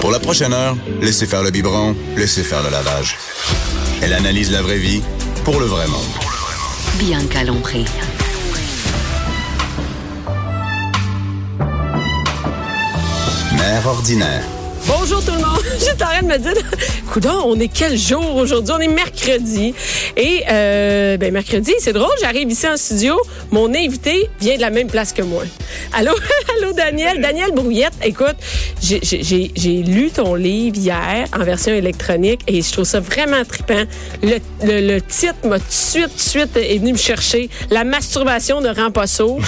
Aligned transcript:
Pour 0.00 0.10
la 0.10 0.18
prochaine 0.18 0.54
heure, 0.54 0.76
laissez 1.02 1.26
faire 1.26 1.42
le 1.42 1.50
biberon, 1.50 1.94
laissez 2.16 2.42
faire 2.42 2.62
le 2.62 2.70
lavage. 2.70 3.18
Elle 4.02 4.14
analyse 4.14 4.50
la 4.50 4.62
vraie 4.62 4.78
vie 4.78 5.02
pour 5.44 5.60
le 5.60 5.66
vrai 5.66 5.86
monde. 5.88 6.00
Bianca 6.98 7.44
Lompré. 7.44 7.84
Mère 13.52 13.86
ordinaire. 13.86 14.59
Bonjour 14.98 15.24
tout 15.24 15.30
le 15.30 15.38
monde. 15.38 15.62
J'étais 15.78 16.02
en 16.02 16.08
train 16.08 16.22
de 16.22 16.26
me 16.26 16.36
dire, 16.38 16.62
coudon, 17.12 17.42
on 17.44 17.60
est 17.60 17.68
quel 17.68 17.96
jour 17.96 18.34
aujourd'hui? 18.34 18.74
On 18.76 18.80
est 18.80 18.88
mercredi. 18.88 19.72
Et 20.16 20.42
euh, 20.50 21.16
ben 21.16 21.32
mercredi, 21.32 21.72
c'est 21.78 21.92
drôle, 21.92 22.10
j'arrive 22.20 22.50
ici 22.50 22.66
en 22.68 22.76
studio, 22.76 23.16
mon 23.52 23.72
invité 23.72 24.28
vient 24.40 24.56
de 24.56 24.60
la 24.60 24.70
même 24.70 24.88
place 24.88 25.12
que 25.12 25.22
moi. 25.22 25.44
Allô, 25.92 26.10
allô 26.58 26.72
Daniel, 26.72 27.20
Daniel 27.20 27.52
Brouillette. 27.52 27.94
Écoute, 28.02 28.34
j'ai 28.82 29.82
lu 29.82 30.10
ton 30.10 30.34
livre 30.34 30.76
hier 30.76 31.24
en 31.38 31.44
version 31.44 31.72
électronique 31.72 32.40
et 32.48 32.60
je 32.60 32.72
trouve 32.72 32.84
ça 32.84 32.98
vraiment 32.98 33.44
trippant. 33.44 33.84
Le, 34.24 34.38
le, 34.64 34.94
le 34.94 35.00
titre 35.00 35.36
m'a 35.44 35.60
tout 35.60 35.66
de 35.66 35.72
suite, 35.72 36.08
tout 36.08 36.16
de 36.16 36.20
suite 36.20 36.56
est 36.56 36.78
venu 36.78 36.92
me 36.92 36.98
chercher. 36.98 37.48
La 37.70 37.84
masturbation 37.84 38.60
ne 38.60 38.74
rend 38.74 38.90
pas 38.90 39.06
sourd. 39.06 39.40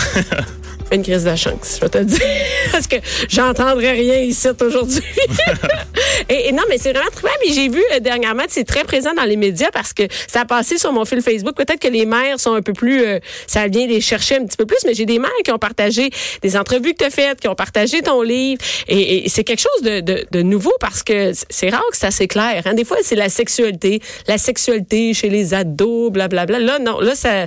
Une 0.92 1.02
crise 1.02 1.24
de 1.24 1.34
chance, 1.36 1.76
je 1.76 1.80
vais 1.80 1.88
te 1.88 1.98
dire. 1.98 2.20
Parce 2.72 2.86
que 2.86 2.96
j'entendrai 3.28 3.92
rien 3.92 4.20
ici 4.20 4.48
aujourd'hui. 4.60 5.02
et, 6.28 6.52
non, 6.52 6.62
mais 6.68 6.78
c'est 6.78 6.92
vraiment 6.92 7.10
très 7.10 7.22
bien. 7.22 7.54
j'ai 7.54 7.68
vu 7.68 7.82
euh, 7.92 8.00
dernièrement, 8.00 8.44
c'est 8.48 8.64
très 8.64 8.84
présent 8.84 9.12
dans 9.14 9.24
les 9.24 9.36
médias 9.36 9.70
parce 9.72 9.92
que 9.92 10.04
ça 10.26 10.42
a 10.42 10.44
passé 10.44 10.78
sur 10.78 10.92
mon 10.92 11.04
fil 11.04 11.22
Facebook. 11.22 11.56
Peut-être 11.56 11.80
que 11.80 11.88
les 11.88 12.06
mères 12.06 12.38
sont 12.38 12.54
un 12.54 12.62
peu 12.62 12.72
plus, 12.72 13.04
euh, 13.04 13.18
ça 13.46 13.68
vient 13.68 13.86
les 13.86 14.00
chercher 14.00 14.36
un 14.36 14.46
petit 14.46 14.56
peu 14.56 14.66
plus, 14.66 14.78
mais 14.84 14.94
j'ai 14.94 15.06
des 15.06 15.18
mères 15.18 15.30
qui 15.44 15.50
ont 15.50 15.58
partagé 15.58 16.10
des 16.42 16.56
entrevues 16.56 16.92
que 16.92 16.98
tu 16.98 17.04
as 17.04 17.10
faites, 17.10 17.40
qui 17.40 17.48
ont 17.48 17.54
partagé 17.54 18.02
ton 18.02 18.22
livre. 18.22 18.60
Et, 18.88 19.28
c'est 19.28 19.44
quelque 19.44 19.60
chose 19.60 19.82
de, 19.82 20.00
de, 20.00 20.26
de, 20.30 20.42
nouveau 20.42 20.72
parce 20.80 21.02
que 21.02 21.32
c'est 21.48 21.70
rare 21.70 21.82
que 21.92 22.06
assez 22.06 22.28
clair. 22.28 22.62
Hein. 22.64 22.74
Des 22.74 22.84
fois, 22.84 22.98
c'est 23.02 23.14
la 23.14 23.28
sexualité, 23.28 24.00
la 24.26 24.38
sexualité 24.38 25.14
chez 25.14 25.28
les 25.28 25.54
ados, 25.54 26.10
blablabla. 26.10 26.58
Là, 26.58 26.78
non, 26.78 27.00
là, 27.00 27.14
ça, 27.14 27.46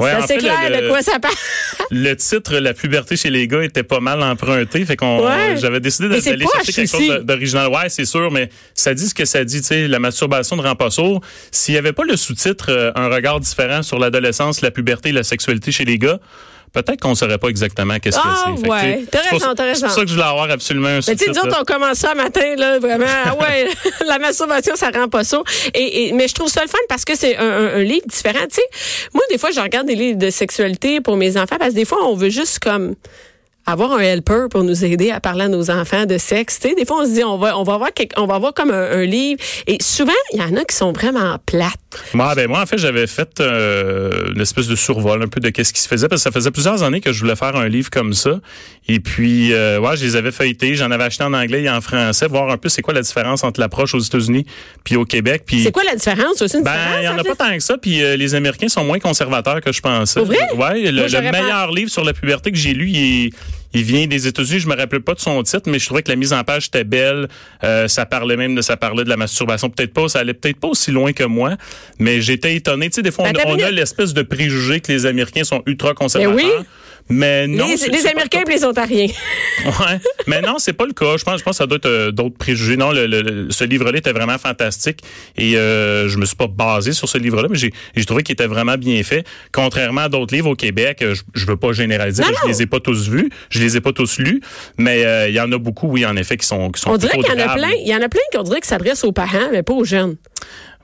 c'est 0.00 0.06
assez 0.06 0.36
clair 0.36 0.70
de 0.70 0.88
quoi 0.88 1.02
ça 1.02 1.18
parle. 1.18 1.34
le 1.90 2.14
titre, 2.14 2.56
la 2.58 2.74
puberté 2.74 3.16
chez 3.16 3.30
les 3.30 3.48
gars 3.48 3.62
était 3.62 3.82
pas 3.82 4.00
mal 4.00 4.22
emprunté. 4.22 4.84
Fait 4.84 4.96
qu'on, 4.96 5.26
j'avais 5.56 5.80
décidé 5.80 6.08
d'aller 6.08 6.46
chercher 6.46 6.72
quelque 6.72 6.90
chose 6.90 7.24
d'original. 7.24 7.68
Ouais, 7.68 7.88
c'est 7.88 8.04
sûr, 8.04 8.15
mais 8.30 8.50
ça 8.74 8.94
dit 8.94 9.08
ce 9.08 9.14
que 9.14 9.24
ça 9.24 9.44
dit. 9.44 9.60
Tu 9.60 9.66
sais, 9.66 9.88
la 9.88 9.98
masturbation 9.98 10.56
ne 10.56 10.62
rend 10.62 10.76
pas 10.76 10.90
sourd. 10.90 11.20
S'il 11.50 11.74
y 11.74 11.78
avait 11.78 11.92
pas 11.92 12.04
le 12.04 12.16
sous-titre, 12.16 12.66
euh, 12.70 12.92
un 12.94 13.08
regard 13.08 13.40
différent 13.40 13.82
sur 13.82 13.98
l'adolescence, 13.98 14.60
la 14.60 14.70
puberté, 14.70 15.12
la 15.12 15.22
sexualité 15.22 15.72
chez 15.72 15.84
les 15.84 15.98
gars 15.98 16.18
peut-être 16.82 17.00
qu'on 17.00 17.10
ne 17.10 17.14
saurait 17.14 17.38
pas 17.38 17.48
exactement 17.48 17.98
qu'est-ce 17.98 18.18
que 18.18 18.22
ah, 18.24 18.54
c'est. 18.56 18.68
Ouais, 18.68 19.04
t'as 19.10 19.20
raison, 19.20 19.54
t'as 19.54 19.64
raison. 19.64 19.80
C'est 19.80 19.86
pour 19.86 19.94
ça 19.94 20.00
que 20.02 20.08
je 20.08 20.14
voulais 20.14 20.26
avoir 20.26 20.50
absolument 20.50 20.88
un 20.88 21.00
Mais 21.06 21.16
tu 21.16 21.32
sais, 21.32 21.40
on 21.40 21.64
commence 21.64 21.98
ça 21.98 22.14
matin, 22.14 22.54
là, 22.56 22.78
vraiment. 22.78 23.06
Ah 23.24 23.34
ouais, 23.34 23.68
la 24.06 24.18
masturbation, 24.18 24.76
ça 24.76 24.90
rend 24.94 25.08
pas 25.08 25.24
ça. 25.24 25.40
Et, 25.74 26.12
mais 26.12 26.28
je 26.28 26.34
trouve 26.34 26.48
ça 26.48 26.62
le 26.62 26.68
fun 26.68 26.78
parce 26.88 27.04
que 27.04 27.16
c'est 27.16 27.36
un, 27.36 27.78
livre 27.78 28.06
différent. 28.06 28.46
Tu 28.48 28.56
sais, 28.56 29.08
moi, 29.14 29.22
des 29.30 29.38
fois, 29.38 29.50
je 29.50 29.60
regarde 29.60 29.86
des 29.86 29.94
livres 29.94 30.18
de 30.18 30.30
sexualité 30.30 31.00
pour 31.00 31.16
mes 31.16 31.36
enfants 31.36 31.56
parce 31.58 31.70
que 31.70 31.76
des 31.76 31.84
fois, 31.84 32.04
on 32.04 32.14
veut 32.14 32.28
juste 32.28 32.58
comme 32.58 32.94
avoir 33.66 33.92
un 33.92 33.98
helper 33.98 34.46
pour 34.50 34.62
nous 34.62 34.84
aider 34.84 35.10
à 35.10 35.20
parler 35.20 35.44
à 35.44 35.48
nos 35.48 35.70
enfants 35.70 36.06
de 36.06 36.18
sexe. 36.18 36.60
Tu 36.60 36.68
sais, 36.68 36.74
des 36.74 36.84
fois, 36.84 37.02
on 37.02 37.04
se 37.04 37.12
dit, 37.12 37.24
on 37.24 37.36
va, 37.36 37.58
on 37.58 37.64
va 37.64 37.74
avoir, 37.74 37.90
on 38.16 38.26
va 38.26 38.34
avoir 38.36 38.54
comme 38.54 38.70
un, 38.70 39.04
livre. 39.04 39.40
Et 39.66 39.78
souvent, 39.82 40.12
il 40.32 40.38
y 40.38 40.42
en 40.42 40.56
a 40.56 40.64
qui 40.64 40.74
sont 40.74 40.92
vraiment 40.92 41.36
plates. 41.44 41.74
Moi, 42.14 42.34
ben, 42.34 42.48
moi, 42.48 42.60
en 42.60 42.66
fait, 42.66 42.78
j'avais 42.78 43.06
fait 43.06 43.40
euh, 43.40 44.32
une 44.34 44.40
espèce 44.40 44.66
de 44.68 44.76
survol 44.76 45.22
un 45.22 45.28
peu 45.28 45.40
de 45.40 45.50
qu'est-ce 45.50 45.72
qui 45.72 45.80
se 45.80 45.88
faisait 45.88 46.08
parce 46.08 46.22
que 46.22 46.24
ça 46.24 46.32
faisait 46.32 46.50
plusieurs 46.50 46.82
années 46.82 47.00
que 47.00 47.12
je 47.12 47.20
voulais 47.20 47.36
faire 47.36 47.56
un 47.56 47.68
livre 47.68 47.90
comme 47.90 48.12
ça. 48.12 48.40
Et 48.88 49.00
puis, 49.00 49.52
euh, 49.52 49.80
ouais, 49.80 49.96
je 49.96 50.04
les 50.04 50.16
avais 50.16 50.30
feuilletés. 50.30 50.74
J'en 50.74 50.90
avais 50.90 51.04
acheté 51.04 51.24
en 51.24 51.32
anglais 51.32 51.62
et 51.62 51.70
en 51.70 51.80
français, 51.80 52.26
voir 52.28 52.50
un 52.50 52.56
peu 52.56 52.68
c'est 52.68 52.82
quoi 52.82 52.94
la 52.94 53.02
différence 53.02 53.44
entre 53.44 53.60
l'approche 53.60 53.94
aux 53.94 54.00
États-Unis 54.00 54.46
puis 54.84 54.96
au 54.96 55.04
Québec. 55.04 55.42
Puis, 55.46 55.62
c'est 55.64 55.72
quoi 55.72 55.84
la 55.84 55.96
différence? 55.96 56.40
Aussi? 56.40 56.62
ben, 56.62 56.72
il 57.00 57.04
y 57.04 57.08
en 57.08 57.18
a 57.18 57.24
pas 57.24 57.34
tant 57.34 57.54
que 57.54 57.62
ça. 57.62 57.76
Puis 57.78 58.02
euh, 58.02 58.16
les 58.16 58.34
Américains 58.34 58.68
sont 58.68 58.84
moins 58.84 58.98
conservateurs 58.98 59.60
que 59.60 59.72
je 59.72 59.80
pensais. 59.80 60.20
Vrai? 60.20 60.36
Ouais, 60.56 60.90
le, 60.90 61.30
meilleur 61.32 61.72
livre 61.72 61.90
sur 61.90 62.04
la 62.04 62.12
puberté 62.12 62.50
que 62.50 62.58
j'ai 62.58 62.74
lu, 62.74 62.88
il 62.88 63.26
est 63.26 63.30
il 63.76 63.84
vient 63.84 64.06
des 64.06 64.26
États-Unis. 64.26 64.60
Je 64.60 64.68
me 64.68 64.76
rappelle 64.76 65.02
pas 65.02 65.14
de 65.14 65.20
son 65.20 65.42
titre, 65.42 65.68
mais 65.70 65.78
je 65.78 65.86
trouvais 65.86 66.02
que 66.02 66.10
la 66.10 66.16
mise 66.16 66.32
en 66.32 66.42
page 66.44 66.66
était 66.66 66.84
belle. 66.84 67.28
Euh, 67.62 67.88
ça 67.88 68.06
parlait 68.06 68.36
même 68.36 68.54
de 68.54 68.62
ça 68.62 68.76
parlait 68.76 69.04
de 69.04 69.08
la 69.08 69.16
masturbation. 69.16 69.68
Peut-être 69.70 69.92
pas, 69.92 70.08
ça 70.08 70.20
allait 70.20 70.34
peut-être 70.34 70.58
pas 70.58 70.68
aussi 70.68 70.90
loin 70.90 71.12
que 71.12 71.24
moi, 71.24 71.56
mais 71.98 72.20
j'étais 72.20 72.56
étonné. 72.56 72.88
Tu 72.88 72.96
sais, 72.96 73.02
des 73.02 73.10
fois, 73.10 73.26
on, 73.28 73.50
on 73.50 73.58
a 73.58 73.70
l'espèce 73.70 74.14
de 74.14 74.22
préjugé 74.22 74.80
que 74.80 74.90
les 74.90 75.06
Américains 75.06 75.44
sont 75.44 75.62
ultra 75.66 75.94
conservateurs. 75.94 76.34
oui. 76.34 76.64
Mais 77.08 77.46
non. 77.46 77.66
Les, 77.66 77.88
les 77.88 78.06
Américains 78.06 78.42
et 78.46 78.50
les 78.50 78.64
Ontariens. 78.64 79.06
ouais. 79.64 80.00
Mais 80.26 80.40
non, 80.40 80.58
c'est 80.58 80.72
pas 80.72 80.86
le 80.86 80.92
cas. 80.92 81.16
Je 81.16 81.24
pense, 81.24 81.38
je 81.38 81.44
pense 81.44 81.52
que 81.52 81.58
ça 81.58 81.66
doit 81.66 81.76
être 81.76 81.86
euh, 81.86 82.10
d'autres 82.10 82.36
préjugés. 82.36 82.76
Non, 82.76 82.90
le, 82.92 83.48
ce 83.50 83.64
livre-là 83.64 83.98
était 83.98 84.12
vraiment 84.12 84.38
fantastique 84.38 85.00
et 85.36 85.56
euh, 85.56 86.08
je 86.08 86.18
me 86.18 86.24
suis 86.24 86.36
pas 86.36 86.48
basé 86.48 86.92
sur 86.92 87.08
ce 87.08 87.18
livre-là, 87.18 87.48
mais 87.48 87.58
j'ai 87.58 88.04
trouvé 88.04 88.22
qu'il 88.22 88.32
était 88.32 88.46
vraiment 88.46 88.76
bien 88.76 89.02
fait. 89.02 89.24
Contrairement 89.52 90.02
à 90.02 90.08
d'autres 90.08 90.34
livres 90.34 90.50
au 90.50 90.56
Québec, 90.56 91.02
euh, 91.02 91.14
je, 91.14 91.22
je 91.34 91.46
veux 91.46 91.56
pas 91.56 91.72
généraliser, 91.72 92.22
je 92.42 92.48
les 92.48 92.62
ai 92.62 92.66
pas 92.66 92.80
tous 92.80 93.08
vus, 93.08 93.30
je 93.50 93.60
les 93.60 93.76
ai 93.76 93.80
pas 93.80 93.92
tous 93.92 94.18
lus, 94.18 94.40
mais 94.76 95.04
euh, 95.04 95.28
il 95.28 95.34
y 95.34 95.40
en 95.40 95.50
a 95.52 95.58
beaucoup, 95.58 95.88
oui, 95.88 96.04
en 96.04 96.16
effet, 96.16 96.36
qui 96.36 96.46
sont 96.46 96.70
qui 96.70 96.80
sont 96.80 96.90
On 96.90 96.96
dirait 96.96 97.18
qu'il 97.18 97.26
y 97.26 97.42
en 97.42 97.48
a 97.48 97.54
plein. 97.54 97.72
Il 97.78 97.88
y 97.88 97.94
en 97.94 98.02
a 98.02 98.08
plein 98.08 98.20
qui 98.30 98.38
on 98.38 98.42
dirait 98.42 98.60
que 98.60 98.66
s'adressent 98.66 99.04
aux 99.04 99.12
parents, 99.12 99.48
mais 99.52 99.62
pas 99.62 99.74
aux 99.74 99.84
jeunes. 99.84 100.16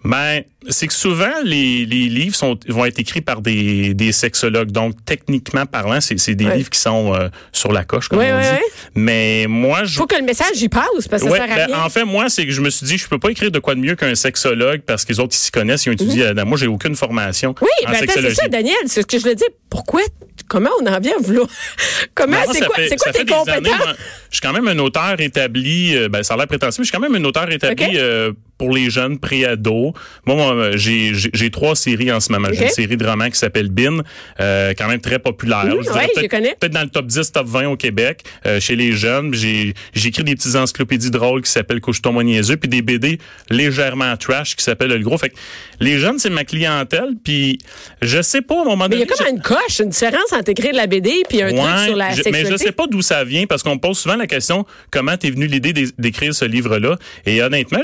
Ben, 0.05 0.43
c'est 0.69 0.89
que 0.89 0.93
souvent 0.93 1.33
les, 1.45 1.87
les 1.87 2.09
livres 2.09 2.35
sont 2.35 2.59
vont 2.69 2.85
être 2.85 2.99
écrits 2.99 3.21
par 3.21 3.41
des, 3.41 3.95
des 3.95 4.13
sexologues. 4.13 4.71
Donc 4.71 4.95
techniquement 5.05 5.67
parlant, 5.67 6.01
c'est, 6.01 6.19
c'est 6.19 6.35
des 6.35 6.47
livres 6.47 6.71
qui 6.71 6.79
sont 6.79 7.15
euh, 7.15 7.29
sur 7.53 7.73
la 7.73 7.85
coche 7.85 8.09
comme 8.09 8.19
on 8.19 8.41
dit. 8.41 8.47
Mais 8.95 9.47
moi 9.49 9.85
je 9.85 9.97
faut 9.97 10.07
que 10.07 10.17
le 10.17 10.25
message 10.25 10.61
y 10.61 10.69
passe 10.69 11.09
parce 11.09 11.23
que 11.23 11.31
ça 11.31 11.37
sert 11.37 11.45
à 11.45 11.57
ben, 11.57 11.67
rien. 11.67 11.85
En 11.85 11.89
fait, 11.89 12.05
moi 12.05 12.29
c'est 12.29 12.47
que 12.47 12.53
je 12.53 12.61
me 12.61 12.71
suis 12.71 12.87
dit 12.87 12.99
je 12.99 13.09
peux 13.09 13.19
pas 13.19 13.31
écrire 13.31 13.51
de 13.51 13.59
quoi 13.59 13.75
de 13.75 13.81
mieux 13.81 13.95
qu'un 13.95 14.15
sexologue 14.15 14.83
parce 14.83 15.05
que 15.05 15.13
les 15.13 15.21
autres 15.21 15.35
ils 15.35 15.45
s'y 15.45 15.51
connaissent, 15.51 15.87
ils 15.87 15.91
ont 15.91 15.95
étudié. 15.95 16.27
Mm-hmm. 16.27 16.45
Moi 16.45 16.59
j'ai 16.59 16.67
aucune 16.67 16.97
formation. 16.97 17.55
Oui, 17.61 17.69
ben, 17.87 17.95
c'est 17.99 18.35
ça 18.35 18.49
Daniel, 18.49 18.75
c'est 18.87 19.03
ce 19.03 19.07
que 19.07 19.19
je 19.19 19.27
le 19.27 19.35
dis. 19.35 19.45
Pourquoi 19.71 20.01
comment 20.49 20.71
on 20.81 20.87
en 20.87 21.01
vient 21.01 21.17
vouloir 21.21 21.49
Comment 22.15 22.37
ben, 22.37 22.53
c'est 22.53 22.67
quoi 22.67 22.77
c'est 22.89 22.97
quoi 22.97 23.13
tes 23.13 23.25
compétences? 23.25 23.97
Je 24.33 24.39
suis 24.39 24.41
quand 24.41 24.53
même 24.53 24.67
un 24.67 24.79
auteur 24.79 25.21
établi 25.21 25.95
euh, 25.95 26.09
ben 26.09 26.23
ça 26.23 26.35
a 26.35 26.37
l'air 26.37 26.49
prétentieux, 26.49 26.81
mais 26.81 26.85
je 26.85 26.91
suis 26.91 26.99
quand 26.99 27.07
même 27.07 27.15
un 27.15 27.25
auteur 27.25 27.51
établi 27.53 27.97
euh, 27.97 28.33
pour 28.63 28.73
les 28.73 28.91
jeunes 28.91 29.19
pré-ados. 29.19 29.93
Moi, 30.25 30.71
j'ai 30.77 31.51
trois 31.51 31.75
séries 31.75 32.13
en 32.13 32.21
ce 32.21 32.31
moment. 32.31 32.49
J'ai 32.53 32.65
une 32.65 32.71
série 32.71 32.97
de 32.97 33.05
romans 33.05 33.29
qui 33.29 33.37
s'appelle 33.37 33.69
Bin, 33.71 33.99
euh, 34.39 34.73
quand 34.79 34.87
même 34.87 35.01
très 35.01 35.19
populaire. 35.19 35.67
Mmh, 35.67 35.83
je 35.83 36.27
connais. 36.29 36.55
Peut-être 36.61 36.73
dans 36.73 36.83
le 36.83 36.89
top 36.89 37.07
10, 37.07 37.33
top 37.33 37.47
20 37.49 37.67
au 37.67 37.77
Québec, 37.77 38.23
euh, 38.47 38.61
chez 38.61 38.77
les 38.77 38.93
jeunes. 38.93 39.35
J'ai 39.35 39.75
écrit 39.97 40.23
des 40.23 40.37
petites 40.37 40.55
encyclopédies 40.55 41.11
drôles 41.11 41.43
qui 41.43 41.51
s'appellent 41.51 41.81
Couche-toi 41.81 42.13
puis 42.61 42.69
des 42.69 42.83
BD 42.83 43.19
légèrement 43.51 44.17
trash 44.17 44.55
qui 44.55 44.63
s'appellent 44.63 44.91
Le 44.91 44.99
Gros. 45.01 45.19
Fait 45.19 45.31
que 45.31 45.37
les 45.81 45.99
jeunes, 45.99 46.21
c'est 46.21 46.31
ma 46.31 46.45
clientèle, 46.45 47.15
puis 47.25 47.59
je 48.01 48.23
sais 48.23 48.43
pas, 48.43 48.55
au 48.55 48.65
moment 48.65 48.85
donné... 48.85 48.97
Mais 48.97 49.03
il 49.03 49.09
y 49.09 49.13
a 49.13 49.25
comme 49.25 49.37
une 49.37 49.43
coche, 49.43 49.81
une 49.81 49.89
différence 49.89 50.33
entre 50.33 50.51
écrire 50.51 50.71
de 50.71 50.77
la 50.77 50.87
BD 50.87 51.23
puis 51.29 51.43
un 51.43 51.49
truc 51.49 51.87
sur 51.87 51.97
la 51.97 52.11
je, 52.11 52.17
sexualité. 52.17 52.31
Mais 52.45 52.51
je 52.51 52.57
sais 52.57 52.73
pas 52.73 52.87
d'où 52.87 53.03
ça 53.03 53.25
vient, 53.25 53.47
parce 53.47 53.63
qu'on 53.65 53.75
me 53.75 53.81
pose 53.81 53.99
souvent 53.99 54.17
la 54.23 54.27
question, 54.27 54.67
comment 54.91 55.17
t'es 55.17 55.31
venu 55.31 55.47
l'idée 55.47 55.73
d'écrire 55.99 56.35
ce 56.35 56.45
livre-là? 56.45 56.97
Et 57.27 57.43
honnêtement, 57.43 57.81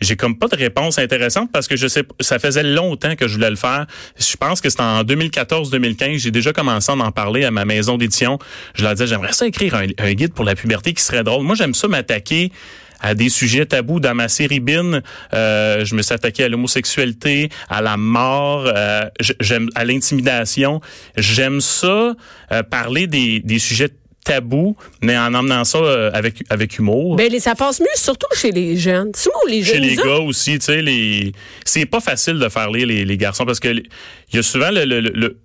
j'ai 0.00 0.16
comme 0.16 0.38
pas 0.38 0.48
de 0.48 0.56
réponse 0.56 0.98
intéressante 0.98 1.50
parce 1.52 1.66
que 1.66 1.76
je 1.76 1.88
sais, 1.88 2.04
ça 2.20 2.38
faisait 2.38 2.62
longtemps 2.62 3.16
que 3.16 3.26
je 3.26 3.34
voulais 3.34 3.50
le 3.50 3.56
faire. 3.56 3.86
Je 4.18 4.36
pense 4.36 4.60
que 4.60 4.70
c'était 4.70 4.82
en 4.82 5.02
2014-2015. 5.02 6.18
J'ai 6.18 6.30
déjà 6.30 6.52
commencé 6.52 6.92
à 6.92 6.94
en 6.94 7.12
parler 7.12 7.44
à 7.44 7.50
ma 7.50 7.64
maison 7.64 7.96
d'édition. 7.96 8.38
Je 8.74 8.82
leur 8.82 8.92
disais, 8.92 9.06
j'aimerais 9.06 9.32
ça 9.32 9.46
écrire 9.46 9.74
un, 9.74 10.12
guide 10.12 10.32
pour 10.32 10.44
la 10.44 10.54
puberté 10.54 10.92
qui 10.92 11.02
serait 11.02 11.24
drôle. 11.24 11.44
Moi, 11.44 11.54
j'aime 11.54 11.74
ça 11.74 11.88
m'attaquer 11.88 12.52
à 13.00 13.14
des 13.14 13.28
sujets 13.28 13.66
tabous 13.66 14.00
dans 14.00 14.14
ma 14.14 14.28
série 14.28 14.60
Bin. 14.60 15.00
Euh, 15.32 15.84
je 15.84 15.94
me 15.94 16.02
suis 16.02 16.14
attaqué 16.14 16.44
à 16.44 16.48
l'homosexualité, 16.48 17.48
à 17.68 17.80
la 17.80 17.96
mort, 17.96 18.64
euh, 18.66 19.02
j'aime 19.40 19.68
à 19.76 19.84
l'intimidation. 19.84 20.80
J'aime 21.16 21.60
ça 21.60 22.14
euh, 22.52 22.62
parler 22.64 23.06
des, 23.06 23.40
des 23.40 23.58
sujets 23.58 23.90
tabou, 24.28 24.76
mais 25.02 25.16
en 25.16 25.32
emmenant 25.34 25.64
ça 25.64 25.78
euh, 25.78 26.10
avec 26.12 26.44
avec 26.50 26.78
humour. 26.78 27.16
Ben 27.16 27.30
ça 27.40 27.54
passe 27.54 27.80
mieux 27.80 27.86
surtout 27.96 28.28
chez 28.34 28.52
les 28.52 28.76
jeunes. 28.76 29.12
les 29.48 29.62
jeunes. 29.62 29.74
Chez 29.74 29.80
les 29.80 29.96
gars 29.96 30.18
aussi, 30.18 30.58
tu 30.58 30.66
sais, 30.66 30.82
les 30.82 31.32
c'est 31.64 31.86
pas 31.86 32.00
facile 32.00 32.38
de 32.38 32.48
faire 32.48 32.70
lire 32.70 32.86
les, 32.86 33.04
les 33.04 33.16
garçons 33.16 33.46
parce 33.46 33.60
que 33.60 33.68
il 33.68 34.36
y 34.36 34.38
a 34.38 34.42
souvent 34.42 34.70
le, 34.70 34.84
le, 34.84 35.00
le 35.00 35.36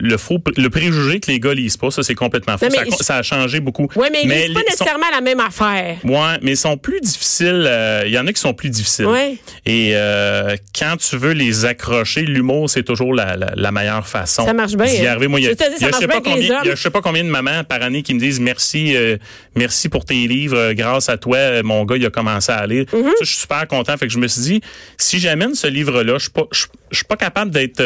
le 0.00 0.16
faux, 0.16 0.38
le 0.56 0.68
préjugé 0.70 1.20
que 1.20 1.30
les 1.30 1.38
gars 1.38 1.54
lisent 1.54 1.76
pas, 1.76 1.90
ça 1.90 2.02
c'est 2.02 2.16
complètement 2.16 2.58
faux. 2.58 2.66
Non, 2.66 2.70
Ça, 2.72 2.82
mais 2.84 2.92
a- 2.92 2.96
je- 2.98 3.04
ça 3.04 3.16
a 3.18 3.22
changé 3.22 3.60
beaucoup. 3.60 3.88
Oui, 3.94 4.08
mais 4.12 4.22
ils 4.24 4.28
lisent 4.28 4.52
pas 4.52 4.60
sont- 4.60 4.66
nécessairement 4.68 5.06
la 5.12 5.20
même 5.20 5.38
affaire. 5.40 5.98
Ouais, 6.04 6.38
mais 6.42 6.52
ils 6.52 6.56
sont 6.56 6.76
plus 6.76 7.00
difficiles. 7.00 7.64
euh, 7.68 8.02
Il 8.06 8.12
y 8.12 8.18
en 8.18 8.26
a 8.26 8.32
qui 8.32 8.40
sont 8.40 8.54
plus 8.54 8.70
difficiles. 8.70 9.06
Ouais. 9.06 9.36
Et 9.64 9.92
euh, 9.94 10.56
quand 10.76 10.96
tu 10.98 11.16
veux 11.16 11.32
les 11.32 11.64
accrocher, 11.64 12.22
l'humour 12.22 12.68
c'est 12.68 12.82
toujours 12.82 13.14
la, 13.14 13.36
la, 13.36 13.52
la 13.54 13.72
meilleure 13.72 14.06
façon. 14.06 14.44
Ça 14.44 14.52
marche 14.52 14.74
bien, 14.74 14.86
d'y 14.86 15.06
arriver. 15.06 15.28
Moi, 15.28 15.40
il 15.40 15.44
y 15.44 15.48
a, 15.48 15.52
Je 15.52 15.56
sais 16.76 16.90
pas 16.90 17.00
combien, 17.00 17.22
de 17.24 17.28
mamans 17.30 17.62
par 17.64 17.80
année 17.82 18.02
qui 18.02 18.14
me 18.14 18.18
disent 18.20 18.40
merci, 18.40 18.96
euh, 18.96 19.16
merci 19.54 19.88
pour 19.88 20.04
tes 20.04 20.26
livres. 20.26 20.72
Grâce 20.72 21.08
à 21.08 21.16
toi, 21.18 21.62
mon 21.62 21.84
gars 21.84 21.96
il 21.96 22.04
a 22.04 22.10
commencé 22.10 22.50
à 22.52 22.66
lire. 22.66 22.84
Mm-hmm. 22.86 23.02
Ça, 23.04 23.12
je 23.22 23.26
suis 23.30 23.40
super 23.42 23.66
content. 23.68 23.96
Fait 23.96 24.06
que 24.06 24.12
je 24.12 24.18
me 24.18 24.26
suis 24.26 24.42
dit, 24.42 24.60
si 24.98 25.18
j'amène 25.20 25.54
ce 25.54 25.66
livre-là, 25.68 26.14
je 26.18 26.22
suis 26.24 26.30
pas, 26.32 26.46
je, 26.52 26.64
suis 26.92 27.04
pas 27.04 27.16
capable 27.16 27.50
d'être 27.52 27.80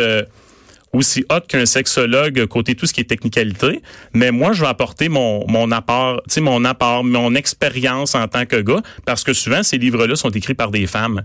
aussi 0.92 1.24
hot 1.30 1.40
qu'un 1.48 1.66
sexologue 1.66 2.46
côté 2.46 2.74
tout 2.74 2.86
ce 2.86 2.92
qui 2.92 3.00
est 3.00 3.04
technicalité, 3.04 3.82
mais 4.12 4.30
moi 4.30 4.52
je 4.52 4.62
vais 4.62 4.68
apporter 4.68 5.08
mon 5.08 5.46
mon 5.48 5.70
apport, 5.70 6.22
tu 6.24 6.34
sais 6.34 6.40
mon 6.40 6.64
apport, 6.64 7.04
mon 7.04 7.34
expérience 7.34 8.14
en 8.14 8.26
tant 8.28 8.46
que 8.46 8.56
gars 8.56 8.82
parce 9.04 9.24
que 9.24 9.32
souvent 9.32 9.62
ces 9.62 9.78
livres-là 9.78 10.16
sont 10.16 10.30
écrits 10.30 10.54
par 10.54 10.70
des 10.70 10.86
femmes. 10.86 11.22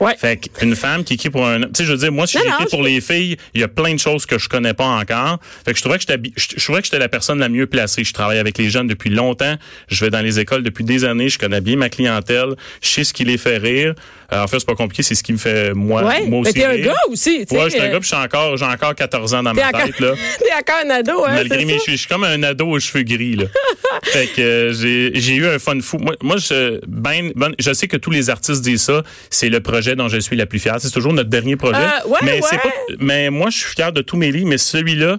Ouais. 0.00 0.16
Fait 0.16 0.36
qu'une 0.36 0.76
femme 0.76 1.04
qui 1.04 1.14
écrit 1.14 1.30
pour 1.30 1.46
un 1.46 1.60
tu 1.62 1.68
sais 1.74 1.84
je 1.84 1.92
veux 1.92 1.98
dire 1.98 2.12
moi 2.12 2.26
si 2.26 2.38
non, 2.38 2.44
écrit 2.44 2.64
je 2.64 2.68
pour 2.68 2.82
les 2.82 3.00
filles, 3.00 3.36
il 3.54 3.60
y 3.60 3.64
a 3.64 3.68
plein 3.68 3.94
de 3.94 3.98
choses 3.98 4.26
que 4.26 4.38
je 4.38 4.48
connais 4.48 4.74
pas 4.74 4.86
encore. 4.86 5.38
Fait 5.64 5.72
que 5.72 5.78
je 5.78 5.82
trouvais 5.82 5.98
que 5.98 6.04
j'étais 6.08 6.30
je, 6.36 6.64
trouvais 6.64 6.80
que 6.80 6.86
j'étais 6.86 6.98
la 6.98 7.08
personne 7.08 7.38
la 7.38 7.48
mieux 7.48 7.66
placée. 7.66 8.04
Je 8.04 8.12
travaille 8.12 8.38
avec 8.38 8.58
les 8.58 8.70
jeunes 8.70 8.86
depuis 8.86 9.10
longtemps, 9.10 9.56
je 9.88 10.04
vais 10.04 10.10
dans 10.10 10.20
les 10.20 10.38
écoles 10.38 10.62
depuis 10.62 10.84
des 10.84 11.04
années, 11.04 11.28
je 11.28 11.38
connais 11.38 11.60
bien 11.60 11.76
ma 11.76 11.88
clientèle, 11.88 12.54
je 12.80 12.88
sais 12.88 13.04
ce 13.04 13.12
qui 13.12 13.24
les 13.24 13.38
fait 13.38 13.58
rire. 13.58 13.94
Euh, 14.30 14.42
en 14.42 14.46
fait, 14.46 14.58
c'est 14.58 14.66
pas 14.66 14.74
compliqué, 14.74 15.02
c'est 15.02 15.14
ce 15.14 15.22
qui 15.22 15.32
me 15.32 15.38
fait 15.38 15.72
moi 15.72 16.04
Ouais. 16.04 16.26
moi 16.26 16.40
aussi 16.40 16.52
mais 16.54 16.60
t'es 16.60 16.66
un 16.66 16.76
gars 16.76 16.96
aussi, 17.08 17.46
tu 17.46 17.46
sais. 17.48 17.56
Ouais, 17.56 17.64
je 17.64 17.70
suis 17.70 17.80
un 17.80 17.84
euh, 17.84 17.92
gars, 17.92 18.00
puis 18.00 18.10
j'ai 18.10 18.16
encore, 18.16 18.56
j'ai 18.58 18.64
encore 18.66 18.94
14 18.94 19.34
ans 19.34 19.42
dans 19.42 19.54
ma 19.54 19.68
encore, 19.68 19.84
tête, 19.84 20.00
là. 20.00 20.12
t'es 20.38 20.52
encore 20.52 20.84
un 20.84 20.90
ado, 20.90 21.24
hein, 21.24 21.32
Malgré 21.34 21.64
mes 21.64 21.78
cheveux, 21.78 21.92
je 21.92 21.96
suis 21.96 22.08
comme 22.08 22.24
un 22.24 22.42
ado 22.42 22.66
aux 22.66 22.78
cheveux 22.78 23.04
gris, 23.04 23.36
là. 23.36 23.46
fait 24.02 24.26
que 24.26 24.42
euh, 24.42 24.72
j'ai, 24.74 25.12
j'ai 25.14 25.34
eu 25.34 25.46
un 25.46 25.58
fun 25.58 25.80
fou. 25.80 25.96
Moi, 25.98 26.14
moi 26.22 26.36
je, 26.36 26.78
ben, 26.86 27.32
ben, 27.36 27.54
je 27.58 27.72
sais 27.72 27.88
que 27.88 27.96
tous 27.96 28.10
les 28.10 28.28
artistes 28.28 28.60
disent 28.62 28.82
ça. 28.82 29.02
C'est 29.30 29.48
le 29.48 29.60
projet 29.60 29.87
dont 29.96 30.08
je 30.08 30.18
suis 30.18 30.36
la 30.36 30.46
plus 30.46 30.58
fière. 30.58 30.76
C'est 30.78 30.90
toujours 30.90 31.12
notre 31.12 31.30
dernier 31.30 31.56
projet. 31.56 31.78
Euh, 31.78 32.08
ouais, 32.08 32.18
mais 32.22 32.40
c'est 32.42 32.56
ouais. 32.56 32.62
pas, 32.62 32.94
mais 32.98 33.30
moi, 33.30 33.50
je 33.50 33.58
suis 33.58 33.74
fier 33.74 33.92
de 33.92 34.02
tous 34.02 34.16
mes 34.16 34.32
livres, 34.32 34.48
mais 34.48 34.58
celui-là, 34.58 35.18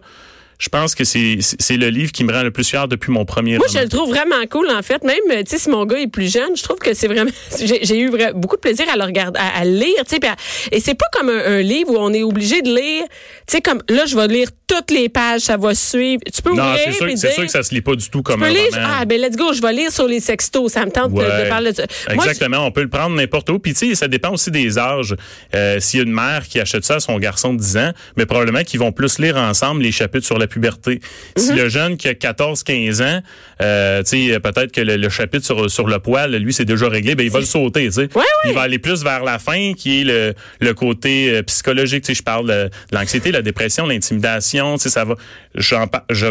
je 0.59 0.67
pense 0.69 0.93
que 0.93 1.03
c'est, 1.05 1.37
le 1.77 1.87
livre 1.87 2.11
qui 2.11 2.23
me 2.25 2.33
rend 2.33 2.43
le 2.43 2.51
plus 2.51 2.67
fier 2.67 2.87
depuis 2.89 3.11
mon 3.11 3.23
premier 3.25 3.57
Moi, 3.57 3.65
roman. 3.67 3.79
je 3.79 3.83
le 3.83 3.89
trouve 3.89 4.09
vraiment 4.09 4.45
cool, 4.51 4.69
en 4.69 4.81
fait. 4.83 5.01
Même, 5.03 5.15
tu 5.45 5.51
sais, 5.51 5.57
si 5.57 5.69
mon 5.69 5.85
gars 5.85 5.97
est 5.99 6.07
plus 6.07 6.31
jeune, 6.31 6.55
je 6.55 6.63
trouve 6.63 6.77
que 6.79 6.93
c'est 6.93 7.07
vraiment. 7.07 7.31
J'ai 7.59 7.97
eu 7.99 8.11
beaucoup 8.35 8.57
de 8.57 8.61
plaisir 8.61 8.85
à 8.93 8.97
le 8.97 9.03
regarder, 9.05 9.39
à, 9.39 9.59
à 9.59 9.65
le 9.65 9.71
lire, 9.71 10.03
tu 10.07 10.17
sais. 10.17 10.27
à- 10.27 10.35
Et 10.71 10.79
c'est 10.81 10.95
pas 10.95 11.05
comme 11.13 11.29
un, 11.29 11.39
un 11.45 11.61
livre 11.61 11.91
où 11.91 11.97
on 11.97 12.11
est 12.13 12.23
obligé 12.23 12.61
de 12.61 12.69
lire. 12.69 13.03
Tu 13.47 13.55
sais, 13.55 13.61
comme 13.61 13.81
là, 13.89 14.05
je 14.05 14.15
vais 14.17 14.27
lire 14.27 14.49
toutes 14.67 14.91
les 14.91 15.09
pages, 15.09 15.41
ça 15.41 15.57
va 15.57 15.73
suivre. 15.73 16.21
Tu 16.31 16.41
peux 16.41 16.53
Non, 16.53 16.63
ouvrir 16.63 16.79
c'est 16.85 16.91
sûr, 16.91 17.07
dire, 17.07 17.31
sûr 17.31 17.45
que 17.45 17.51
ça 17.51 17.63
se 17.63 17.73
lit 17.73 17.81
pas 17.81 17.95
du 17.95 18.07
tout 18.09 18.21
comme 18.21 18.43
un 18.43 18.49
lire, 18.49 18.65
roman. 18.73 18.87
ah, 18.99 19.05
ben 19.05 19.19
let's 19.19 19.35
go, 19.37 19.53
je 19.53 19.61
vais 19.61 19.73
lire 19.73 19.91
sur 19.91 20.07
les 20.07 20.19
sextos. 20.19 20.71
Ça 20.73 20.85
me 20.85 20.91
tente 20.91 21.13
de- 21.13 21.49
parler 21.49 21.71
de 21.71 21.77
ça. 21.77 21.83
Moi, 22.13 22.25
je- 22.25 22.29
Exactement, 22.29 22.65
on 22.67 22.71
peut 22.71 22.81
le 22.83 22.89
prendre 22.89 23.15
n'importe 23.15 23.49
où. 23.49 23.59
Puis 23.59 23.73
tu 23.73 23.89
sais, 23.89 23.95
ça 23.95 24.07
dépend 24.07 24.31
aussi 24.33 24.51
des 24.51 24.77
âges. 24.77 25.15
Euh, 25.55 25.79
S'il 25.79 25.99
y 25.99 26.03
a 26.03 26.05
une 26.05 26.13
mère 26.13 26.45
qui 26.47 26.59
achète 26.59 26.83
ça 26.83 26.95
à 26.95 26.99
son 26.99 27.17
garçon 27.17 27.53
de 27.53 27.59
10 27.59 27.77
ans, 27.77 27.91
mais 28.17 28.25
probablement 28.25 28.63
qu'ils 28.63 28.79
vont 28.81 28.91
plus 28.91 29.17
lire 29.19 29.37
ensemble 29.37 29.81
les 29.81 29.91
chapitres 29.93 30.25
sur 30.25 30.37
la 30.37 30.47
puberté. 30.49 30.99
Si 31.37 31.51
Mhm. 31.51 31.57
le 31.57 31.69
jeune 31.69 31.97
qui 31.97 32.07
a 32.07 32.13
14-15 32.13 33.01
ans, 33.01 33.21
euh, 33.61 34.03
tu 34.03 34.29
sais, 34.29 34.39
peut-être 34.39 34.71
que 34.71 34.81
le, 34.81 34.97
le 34.97 35.09
chapitre 35.09 35.45
sur, 35.45 35.69
sur 35.69 35.87
le 35.87 35.99
poil, 35.99 36.35
lui, 36.35 36.51
c'est 36.53 36.65
déjà 36.65 36.89
réglé, 36.89 37.15
ben 37.15 37.23
il 37.25 37.31
va 37.31 37.39
le 37.39 37.45
sauter, 37.45 37.85
tu 37.85 37.91
sais. 37.93 38.09
Ouais, 38.15 38.23
Il 38.45 38.53
va 38.53 38.61
aller 38.61 38.79
plus 38.79 39.03
vers 39.03 39.23
la 39.23 39.39
fin, 39.39 39.73
qui 39.73 40.01
est 40.01 40.03
le, 40.03 40.33
le 40.59 40.73
côté 40.73 41.29
euh, 41.31 41.43
psychologique. 41.43 42.05
Je 42.11 42.21
parle 42.23 42.47
de, 42.47 42.63
de 42.91 42.95
l'anxiété, 42.95 43.31
la 43.31 43.41
dépression, 43.41 43.85
l'intimidation, 43.87 44.77
ça 44.77 45.05
va. 45.05 45.15
Je, 45.55 45.75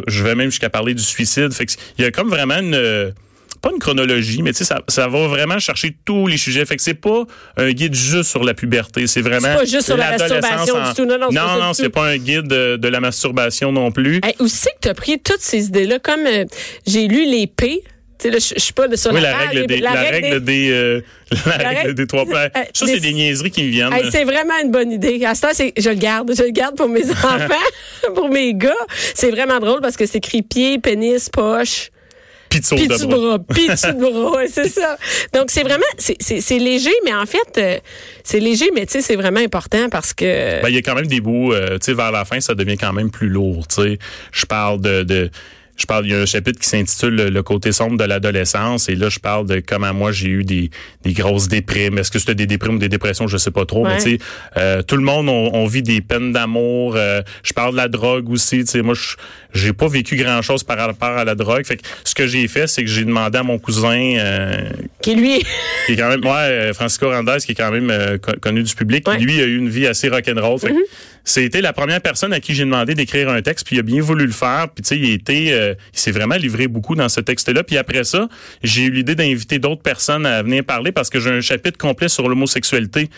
je 0.06 0.22
vais 0.24 0.34
même 0.34 0.50
jusqu'à 0.50 0.70
parler 0.70 0.94
du 0.94 1.02
suicide. 1.02 1.52
Fait 1.52 1.66
que 1.66 1.72
il 1.98 2.04
y 2.04 2.06
a 2.06 2.10
comme 2.10 2.28
vraiment 2.28 2.58
une 2.58 3.12
pas 3.60 3.70
une 3.72 3.78
chronologie, 3.78 4.42
mais 4.42 4.52
tu 4.52 4.58
sais, 4.58 4.64
ça, 4.64 4.80
ça 4.88 5.08
va 5.08 5.26
vraiment 5.28 5.58
chercher 5.58 5.96
tous 6.04 6.26
les 6.26 6.36
sujets. 6.36 6.64
Fait 6.66 6.76
que 6.76 6.82
c'est 6.82 6.94
pas 6.94 7.24
un 7.56 7.70
guide 7.72 7.94
juste 7.94 8.30
sur 8.30 8.44
la 8.44 8.54
puberté, 8.54 9.06
c'est 9.06 9.20
vraiment. 9.22 9.48
C'est 9.52 9.58
pas 9.58 9.64
juste 9.64 9.82
sur 9.86 9.96
la 9.96 10.10
masturbation 10.16 10.74
en- 10.76 10.88
du 10.88 10.94
tout. 10.94 11.04
Non, 11.04 11.18
non, 11.18 11.28
c'est 11.30 11.34
pas 11.34 11.46
ça 11.46 11.58
non, 11.58 11.70
du 11.70 11.74
c'est 11.76 11.88
pas 11.90 12.06
un 12.06 12.16
guide 12.18 12.46
de, 12.48 12.76
de 12.76 12.88
la 12.88 13.00
masturbation 13.00 13.72
non 13.72 13.90
plus. 13.90 14.20
Hey, 14.22 14.34
où 14.40 14.48
c'est 14.48 14.70
que 14.70 14.80
tu 14.82 14.88
as 14.88 14.94
pris 14.94 15.18
toutes 15.20 15.40
ces 15.40 15.66
idées-là? 15.66 15.98
Comme 15.98 16.26
euh, 16.26 16.44
j'ai 16.86 17.08
lu 17.08 17.24
les 17.30 17.46
P, 17.46 17.82
tu 18.18 18.30
sais, 18.32 18.54
je 18.56 18.60
suis 18.60 18.72
pas 18.72 18.88
de 18.88 18.96
sur 18.96 19.12
Oui, 19.12 19.20
la, 19.20 19.30
la 19.30 19.36
règle 19.38 19.66
des, 19.66 19.78
la 19.78 19.92
règle 19.92 20.40
des, 20.42 20.70
euh, 20.72 21.00
la 21.46 21.58
La 21.58 21.68
règle 21.68 21.94
des 22.00 22.06
trois 22.06 22.24
plans. 22.26 22.36
Euh, 22.38 22.48
Ça, 22.74 22.86
des- 22.86 22.94
c'est 22.94 23.00
des 23.00 23.12
niaiseries 23.12 23.50
qui 23.50 23.62
me 23.64 23.68
viennent. 23.70 23.92
Hey, 23.92 24.08
c'est 24.10 24.24
vraiment 24.24 24.54
une 24.62 24.70
bonne 24.70 24.90
idée. 24.90 25.24
À 25.24 25.34
ce 25.34 25.42
temps, 25.42 25.48
je 25.76 25.88
le 25.88 25.94
garde. 25.94 26.32
Je 26.36 26.42
le 26.42 26.50
garde 26.50 26.76
pour 26.76 26.88
mes 26.88 27.08
enfants, 27.10 27.38
pour 28.14 28.28
mes 28.28 28.54
gars. 28.54 28.72
C'est 29.14 29.30
vraiment 29.30 29.58
drôle 29.60 29.80
parce 29.80 29.96
que 29.96 30.06
c'est 30.06 30.18
écrit 30.18 30.42
pied, 30.42 30.78
pénis, 30.78 31.28
poche, 31.28 31.90
Pizza 32.48 32.76
pis 32.76 32.88
de 32.88 33.06
bras. 33.06 33.38
de 33.38 34.10
bras. 34.22 34.36
Ouais, 34.36 34.48
c'est 34.48 34.68
ça. 34.68 34.96
Donc, 35.34 35.50
c'est 35.50 35.62
vraiment, 35.62 35.84
c'est- 35.98 36.58
léger, 36.58 36.92
mais 37.04 37.14
en 37.14 37.26
fait, 37.26 37.58
euh, 37.58 37.78
c'est 38.24 38.40
léger, 38.40 38.70
mais 38.74 38.86
tu 38.86 38.92
sais, 38.92 39.02
c'est 39.02 39.16
vraiment 39.16 39.40
important 39.40 39.88
parce 39.90 40.12
que... 40.14 40.60
Ben, 40.62 40.68
il 40.68 40.74
y 40.74 40.78
a 40.78 40.82
quand 40.82 40.94
même 40.94 41.06
des 41.06 41.20
bouts, 41.20 41.52
euh, 41.52 41.78
tu 41.78 41.86
sais, 41.86 41.94
vers 41.94 42.10
la 42.12 42.24
fin, 42.24 42.40
ça 42.40 42.54
devient 42.54 42.76
quand 42.76 42.92
même 42.92 43.10
plus 43.10 43.28
lourd, 43.28 43.66
tu 43.68 43.82
sais. 43.82 43.98
Je 44.32 44.46
parle 44.46 44.80
de, 44.80 45.02
de 45.02 45.30
je 45.78 45.86
parle, 45.86 46.06
il 46.06 46.12
y 46.12 46.14
a 46.14 46.18
un 46.20 46.26
chapitre 46.26 46.58
qui 46.60 46.68
s'intitule 46.68 47.14
le, 47.14 47.42
côté 47.42 47.70
sombre 47.72 47.96
de 47.96 48.04
l'adolescence 48.04 48.88
et 48.88 48.96
là, 48.96 49.08
je 49.08 49.20
parle 49.20 49.46
de 49.46 49.62
comment 49.64 49.94
moi 49.94 50.10
j'ai 50.12 50.28
eu 50.28 50.44
des, 50.44 50.70
des 51.04 51.12
grosses 51.12 51.46
déprimes. 51.48 51.98
Est-ce 51.98 52.10
que 52.10 52.18
c'était 52.18 52.34
des 52.34 52.46
déprimes 52.46 52.74
ou 52.74 52.78
des 52.78 52.88
dépressions, 52.88 53.28
je 53.28 53.36
sais 53.36 53.52
pas 53.52 53.64
trop, 53.64 53.84
Ouais. 53.86 53.94
mais 53.94 54.02
tu 54.02 54.10
sais, 54.10 54.18
euh, 54.56 54.82
tout 54.82 54.96
le 54.96 55.02
monde, 55.04 55.28
on, 55.28 55.50
on 55.54 55.66
vit 55.66 55.82
des 55.82 56.00
peines 56.00 56.32
d'amour. 56.32 56.94
euh, 56.96 57.22
je 57.44 57.52
parle 57.52 57.72
de 57.72 57.76
la 57.76 57.86
drogue 57.88 58.28
aussi, 58.30 58.60
tu 58.64 58.66
sais, 58.72 58.82
moi, 58.82 58.94
je- 58.94 59.16
j'ai 59.54 59.72
pas 59.72 59.88
vécu 59.88 60.16
grand-chose 60.16 60.64
par 60.64 60.78
rapport 60.78 61.16
à 61.16 61.24
la 61.24 61.34
drogue. 61.34 61.64
Fait 61.64 61.76
que 61.76 61.82
ce 62.04 62.14
que 62.14 62.26
j'ai 62.26 62.46
fait, 62.48 62.66
c'est 62.66 62.82
que 62.82 62.90
j'ai 62.90 63.04
demandé 63.04 63.38
à 63.38 63.42
mon 63.44 63.58
cousin, 63.58 64.14
euh, 64.18 64.68
Qui, 65.00 65.14
lui, 65.14 65.38
qui 65.86 65.92
est 65.92 65.96
quand 65.96 66.08
même, 66.08 66.24
ouais, 66.24 66.30
euh, 66.50 66.74
Francisco 66.74 67.08
Randez, 67.08 67.36
qui 67.44 67.52
est 67.52 67.54
quand 67.54 67.70
même 67.70 67.90
euh, 67.90 68.18
co- 68.18 68.32
connu 68.40 68.62
du 68.62 68.74
public, 68.74 69.04
qui, 69.04 69.10
Ouais. 69.10 69.18
lui 69.18 69.40
a 69.40 69.44
eu 69.44 69.56
une 69.56 69.68
vie 69.68 69.86
assez 69.86 70.08
rock'n'roll. 70.08 70.58
C'était 71.28 71.60
la 71.60 71.74
première 71.74 72.00
personne 72.00 72.32
à 72.32 72.40
qui 72.40 72.54
j'ai 72.54 72.64
demandé 72.64 72.94
d'écrire 72.94 73.28
un 73.28 73.42
texte, 73.42 73.66
puis 73.66 73.76
il 73.76 73.80
a 73.80 73.82
bien 73.82 74.00
voulu 74.00 74.24
le 74.24 74.32
faire. 74.32 74.68
Puis 74.74 74.82
tu 74.82 74.88
sais, 74.88 74.98
il 74.98 75.52
euh, 75.52 75.74
il 75.92 75.98
s'est 75.98 76.10
vraiment 76.10 76.36
livré 76.36 76.68
beaucoup 76.68 76.94
dans 76.94 77.10
ce 77.10 77.20
texte-là. 77.20 77.64
Puis 77.64 77.76
après 77.76 78.04
ça, 78.04 78.28
j'ai 78.62 78.84
eu 78.84 78.90
l'idée 78.90 79.14
d'inviter 79.14 79.58
d'autres 79.58 79.82
personnes 79.82 80.24
à 80.24 80.42
venir 80.42 80.64
parler 80.64 80.90
parce 80.90 81.10
que 81.10 81.20
j'ai 81.20 81.30
un 81.30 81.42
chapitre 81.42 81.76
complet 81.76 82.08
sur 82.08 82.30
l'homosexualité. 82.30 83.10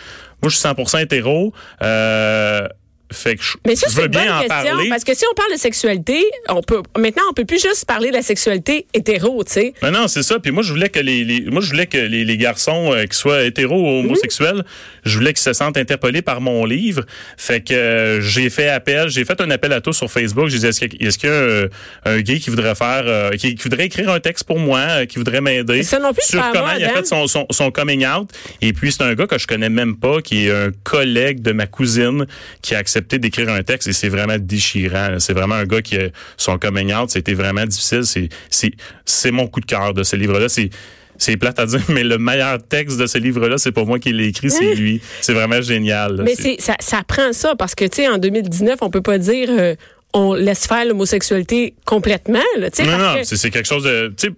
Moi, 0.42 0.50
je 0.50 0.56
suis 0.56 0.66
100% 0.66 1.02
hétéro. 1.02 1.54
Euh, 1.82 2.66
fait 3.12 3.36
que 3.36 3.42
je, 3.42 3.52
Mais 3.66 3.76
ça, 3.76 3.88
c'est 3.88 4.02
une 4.02 4.08
bonne 4.08 4.22
question. 4.22 4.48
parler. 4.48 4.88
Parce 4.88 5.04
que 5.04 5.14
si 5.14 5.24
on 5.30 5.34
parle 5.34 5.52
de 5.52 5.58
sexualité, 5.58 6.24
on 6.48 6.62
peut 6.62 6.82
maintenant, 6.98 7.22
on 7.30 7.32
peut 7.32 7.44
plus 7.44 7.60
juste 7.60 7.84
parler 7.86 8.10
de 8.10 8.14
la 8.14 8.22
sexualité 8.22 8.86
hétéro, 8.94 9.42
tu 9.44 9.52
sais. 9.52 9.74
Ben 9.82 9.90
non, 9.90 10.06
c'est 10.08 10.22
ça. 10.22 10.38
Puis 10.38 10.50
moi, 10.52 10.62
je 10.62 10.72
voulais 10.72 10.88
que 10.88 11.00
les, 11.00 11.24
les- 11.24 11.42
moi, 11.50 11.60
je 11.60 11.70
voulais 11.70 11.86
que 11.86 11.98
les, 11.98 12.24
les 12.24 12.36
garçons 12.36 12.92
euh, 12.92 13.04
qui 13.06 13.16
soient 13.16 13.42
hétéros 13.44 13.80
ou 13.80 14.00
homosexuels, 14.00 14.64
je 15.04 15.16
voulais 15.18 15.32
qu'ils 15.32 15.42
se 15.42 15.52
sentent 15.52 15.76
interpellés 15.76 16.22
par 16.22 16.40
mon 16.40 16.64
livre. 16.64 17.04
Fait 17.36 17.60
que 17.60 17.74
euh, 17.74 18.20
j'ai 18.20 18.48
fait 18.50 18.68
appel, 18.68 19.08
j'ai 19.08 19.24
fait 19.24 19.40
un 19.40 19.50
appel 19.50 19.72
à 19.72 19.80
tous 19.80 19.92
sur 19.94 20.10
Facebook. 20.10 20.48
J'ai 20.48 20.58
dit 20.58 20.66
est-ce 20.66 20.80
qu'il 20.80 20.94
y 21.00 21.04
a, 21.04 21.08
est-ce 21.08 21.18
qu'il 21.18 21.28
y 21.28 21.32
a 21.32 21.62
un, 22.10 22.16
un 22.16 22.20
gay 22.20 22.38
qui 22.38 22.50
voudrait 22.50 22.74
faire, 22.74 23.02
euh, 23.06 23.30
qui, 23.32 23.54
qui 23.54 23.62
voudrait 23.64 23.86
écrire 23.86 24.10
un 24.10 24.20
texte 24.20 24.44
pour 24.44 24.58
moi, 24.58 24.78
euh, 24.80 25.06
qui 25.06 25.16
voudrait 25.18 25.40
m'aider 25.40 25.82
Ça 25.82 25.98
non 25.98 26.12
plus, 26.12 26.22
c'est 26.24 26.36
sur 26.36 26.52
comment 26.52 26.66
mode, 26.66 26.76
il 26.78 26.84
a 26.84 26.90
hein? 26.90 26.94
fait 26.96 27.06
son, 27.06 27.26
son, 27.26 27.46
son 27.50 27.70
coming 27.70 28.06
out. 28.06 28.30
Et 28.60 28.72
puis 28.72 28.92
c'est 28.92 29.02
un 29.02 29.14
gars 29.14 29.26
que 29.26 29.38
je 29.38 29.46
connais 29.46 29.68
même 29.70 29.96
pas, 29.96 30.20
qui 30.22 30.46
est 30.46 30.50
un 30.52 30.70
collègue 30.84 31.40
de 31.42 31.52
ma 31.52 31.66
cousine, 31.66 32.26
qui 32.62 32.74
a 32.74 32.78
accepté 32.78 32.99
d'écrire 33.00 33.48
un 33.50 33.62
texte 33.62 33.88
et 33.88 33.92
c'est 33.92 34.08
vraiment 34.08 34.36
déchirant. 34.38 35.16
C'est 35.18 35.32
vraiment 35.32 35.54
un 35.56 35.64
gars 35.64 35.82
qui 35.82 35.96
a 35.96 36.08
son 36.36 36.58
coming 36.58 36.92
out, 36.94 37.10
c'était 37.10 37.34
vraiment 37.34 37.64
difficile. 37.66 38.04
C'est 38.04 38.28
c'est 38.48 38.72
c'est 39.04 39.30
mon 39.30 39.46
coup 39.48 39.60
de 39.60 39.66
cœur 39.66 39.94
de 39.94 40.02
ce 40.02 40.16
livre-là. 40.16 40.48
C'est 40.48 40.70
c'est 41.18 41.36
plate 41.36 41.58
à 41.58 41.66
dire, 41.66 41.80
mais 41.88 42.02
le 42.02 42.16
meilleur 42.18 42.58
texte 42.66 42.98
de 42.98 43.06
ce 43.06 43.18
livre-là, 43.18 43.58
c'est 43.58 43.72
pas 43.72 43.84
moi 43.84 43.98
qui 43.98 44.10
l'ai 44.12 44.28
écrit, 44.28 44.50
c'est 44.50 44.74
lui. 44.74 45.00
C'est 45.20 45.34
vraiment 45.34 45.60
génial. 45.60 46.16
là. 46.16 46.22
Mais 46.24 46.34
C'est- 46.34 46.60
ça, 46.60 46.76
ça 46.80 47.02
prend 47.06 47.32
ça 47.34 47.54
parce 47.56 47.74
que 47.74 47.84
tu 47.84 47.96
sais 47.96 48.08
en 48.08 48.16
2019, 48.18 48.78
on 48.80 48.88
peut 48.90 49.02
pas 49.02 49.18
dire 49.18 49.48
euh, 49.50 49.74
on 50.14 50.32
laisse 50.34 50.66
faire 50.66 50.84
l'homosexualité 50.86 51.74
complètement, 51.84 52.40
là, 52.58 52.68
non, 52.84 52.98
non, 52.98 53.14
que- 53.20 53.24
c'est 53.24 53.36
c'est 53.36 53.50
quelque 53.50 53.68
chose 53.68 53.84
de, 53.84 54.12
tu 54.16 54.28
sais, 54.28 54.34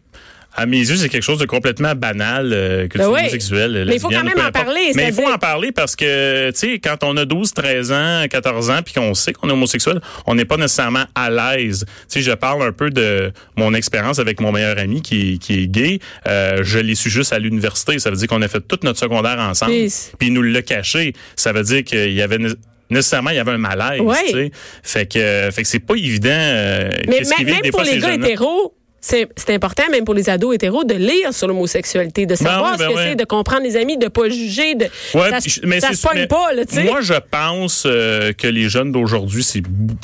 à 0.54 0.66
mes 0.66 0.78
yeux, 0.78 0.96
c'est 0.96 1.08
quelque 1.08 1.22
chose 1.22 1.38
de 1.38 1.46
complètement 1.46 1.94
banal 1.94 2.50
euh, 2.52 2.86
que 2.88 2.98
Ben 2.98 3.06
homosexuel. 3.06 3.84
Mais 3.86 3.94
il 3.94 4.00
faut 4.00 4.08
quand 4.08 4.22
même 4.24 4.38
en 4.46 4.50
parler, 4.50 4.92
Mais 4.94 5.08
il 5.08 5.14
faut 5.14 5.26
en 5.26 5.38
parler 5.38 5.72
parce 5.72 5.96
que, 5.96 6.50
tu 6.50 6.58
sais, 6.58 6.78
quand 6.78 7.02
on 7.04 7.16
a 7.16 7.24
12, 7.24 7.52
13 7.54 7.92
ans, 7.92 8.24
14 8.28 8.70
ans, 8.70 8.80
puis 8.84 8.92
qu'on 8.94 9.14
sait 9.14 9.32
qu'on 9.32 9.48
est 9.48 9.52
homosexuel, 9.52 10.00
on 10.26 10.34
n'est 10.34 10.44
pas 10.44 10.56
nécessairement 10.58 11.04
à 11.14 11.30
l'aise. 11.30 11.84
Tu 11.88 11.94
sais, 12.08 12.22
je 12.22 12.32
parle 12.32 12.62
un 12.62 12.72
peu 12.72 12.90
de 12.90 13.32
mon 13.56 13.72
expérience 13.74 14.18
avec 14.18 14.40
mon 14.40 14.52
meilleur 14.52 14.78
ami 14.78 15.00
qui, 15.02 15.38
qui 15.38 15.62
est 15.62 15.66
gay. 15.68 15.98
Euh, 16.26 16.60
je 16.62 16.78
l'ai 16.78 16.94
su 16.94 17.08
juste 17.10 17.32
à 17.32 17.38
l'université. 17.38 17.98
Ça 17.98 18.10
veut 18.10 18.16
dire 18.16 18.28
qu'on 18.28 18.42
a 18.42 18.48
fait 18.48 18.60
toute 18.60 18.84
notre 18.84 18.98
secondaire 18.98 19.38
ensemble. 19.38 19.72
Puis- 20.18 20.28
il 20.28 20.32
nous 20.34 20.42
l'a 20.42 20.62
caché. 20.62 21.14
Ça 21.36 21.52
veut 21.52 21.62
dire 21.62 21.82
qu'il 21.84 22.12
y 22.12 22.20
avait 22.22 22.38
né- 22.38 22.50
nécessairement 22.90 23.30
il 23.30 23.36
y 23.36 23.38
avait 23.38 23.52
un 23.52 23.58
malaise. 23.58 24.00
Ouais. 24.02 24.16
tu 24.26 24.32
sais. 24.32 24.50
Fait 24.82 25.06
que, 25.06 25.50
fait 25.50 25.62
que 25.62 25.68
c'est 25.68 25.78
pas 25.78 25.94
évident. 25.94 26.28
euh, 26.30 26.90
mais 27.08 27.20
même, 27.20 27.46
même 27.62 27.70
pour 27.70 27.82
les 27.82 27.98
gars 27.98 28.12
hétéros, 28.14 28.74
c'est 29.02 29.50
important, 29.50 29.82
même 29.90 30.04
pour 30.04 30.14
les 30.14 30.30
ados 30.30 30.54
hétéros, 30.54 30.84
de 30.84 30.94
lire 30.94 31.34
sur 31.34 31.48
l'homosexualité, 31.48 32.24
de 32.24 32.36
savoir 32.36 32.72
oui, 32.72 32.78
ben 32.78 32.84
ce 32.84 32.88
que 32.92 32.96
oui. 32.98 33.04
c'est, 33.08 33.16
de 33.16 33.24
comprendre 33.24 33.62
les 33.64 33.76
amis, 33.76 33.98
de 33.98 34.06
pas 34.08 34.28
juger, 34.28 34.76
de 34.76 34.84
Ouais, 35.14 35.30
ça, 35.30 35.38
mais 35.64 35.80
ça 35.80 35.92
se 35.92 36.06
pogne 36.06 36.26
pas, 36.28 36.52
là, 36.52 36.64
tu 36.64 36.76
sais. 36.76 36.84
Moi, 36.84 37.00
je 37.00 37.14
pense 37.30 37.82
euh, 37.84 38.32
que 38.32 38.46
les 38.46 38.68
jeunes 38.68 38.92
d'aujourd'hui 38.92 39.44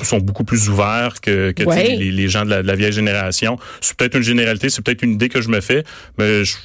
sont 0.03 0.19
beaucoup 0.19 0.45
plus 0.45 0.69
ouverts 0.69 1.21
que, 1.23 1.53
que 1.53 1.63
Ouais. 1.63 1.97
les, 1.97 2.11
les 2.11 2.29
gens 2.29 2.45
de 2.45 2.51
la, 2.51 2.63
de 2.63 2.67
la 2.67 2.75
vieille 2.75 2.93
génération. 2.93 3.57
C'est 3.81 3.97
peut-être 3.97 4.17
une 4.17 4.23
généralité, 4.23 4.69
c'est 4.69 4.83
peut-être 4.83 5.03
une 5.03 5.13
idée 5.13 5.29
que 5.29 5.41
je 5.41 5.49
me 5.49 5.61
fais, 5.61 5.85
mais 6.19 6.45
je, 6.45 6.57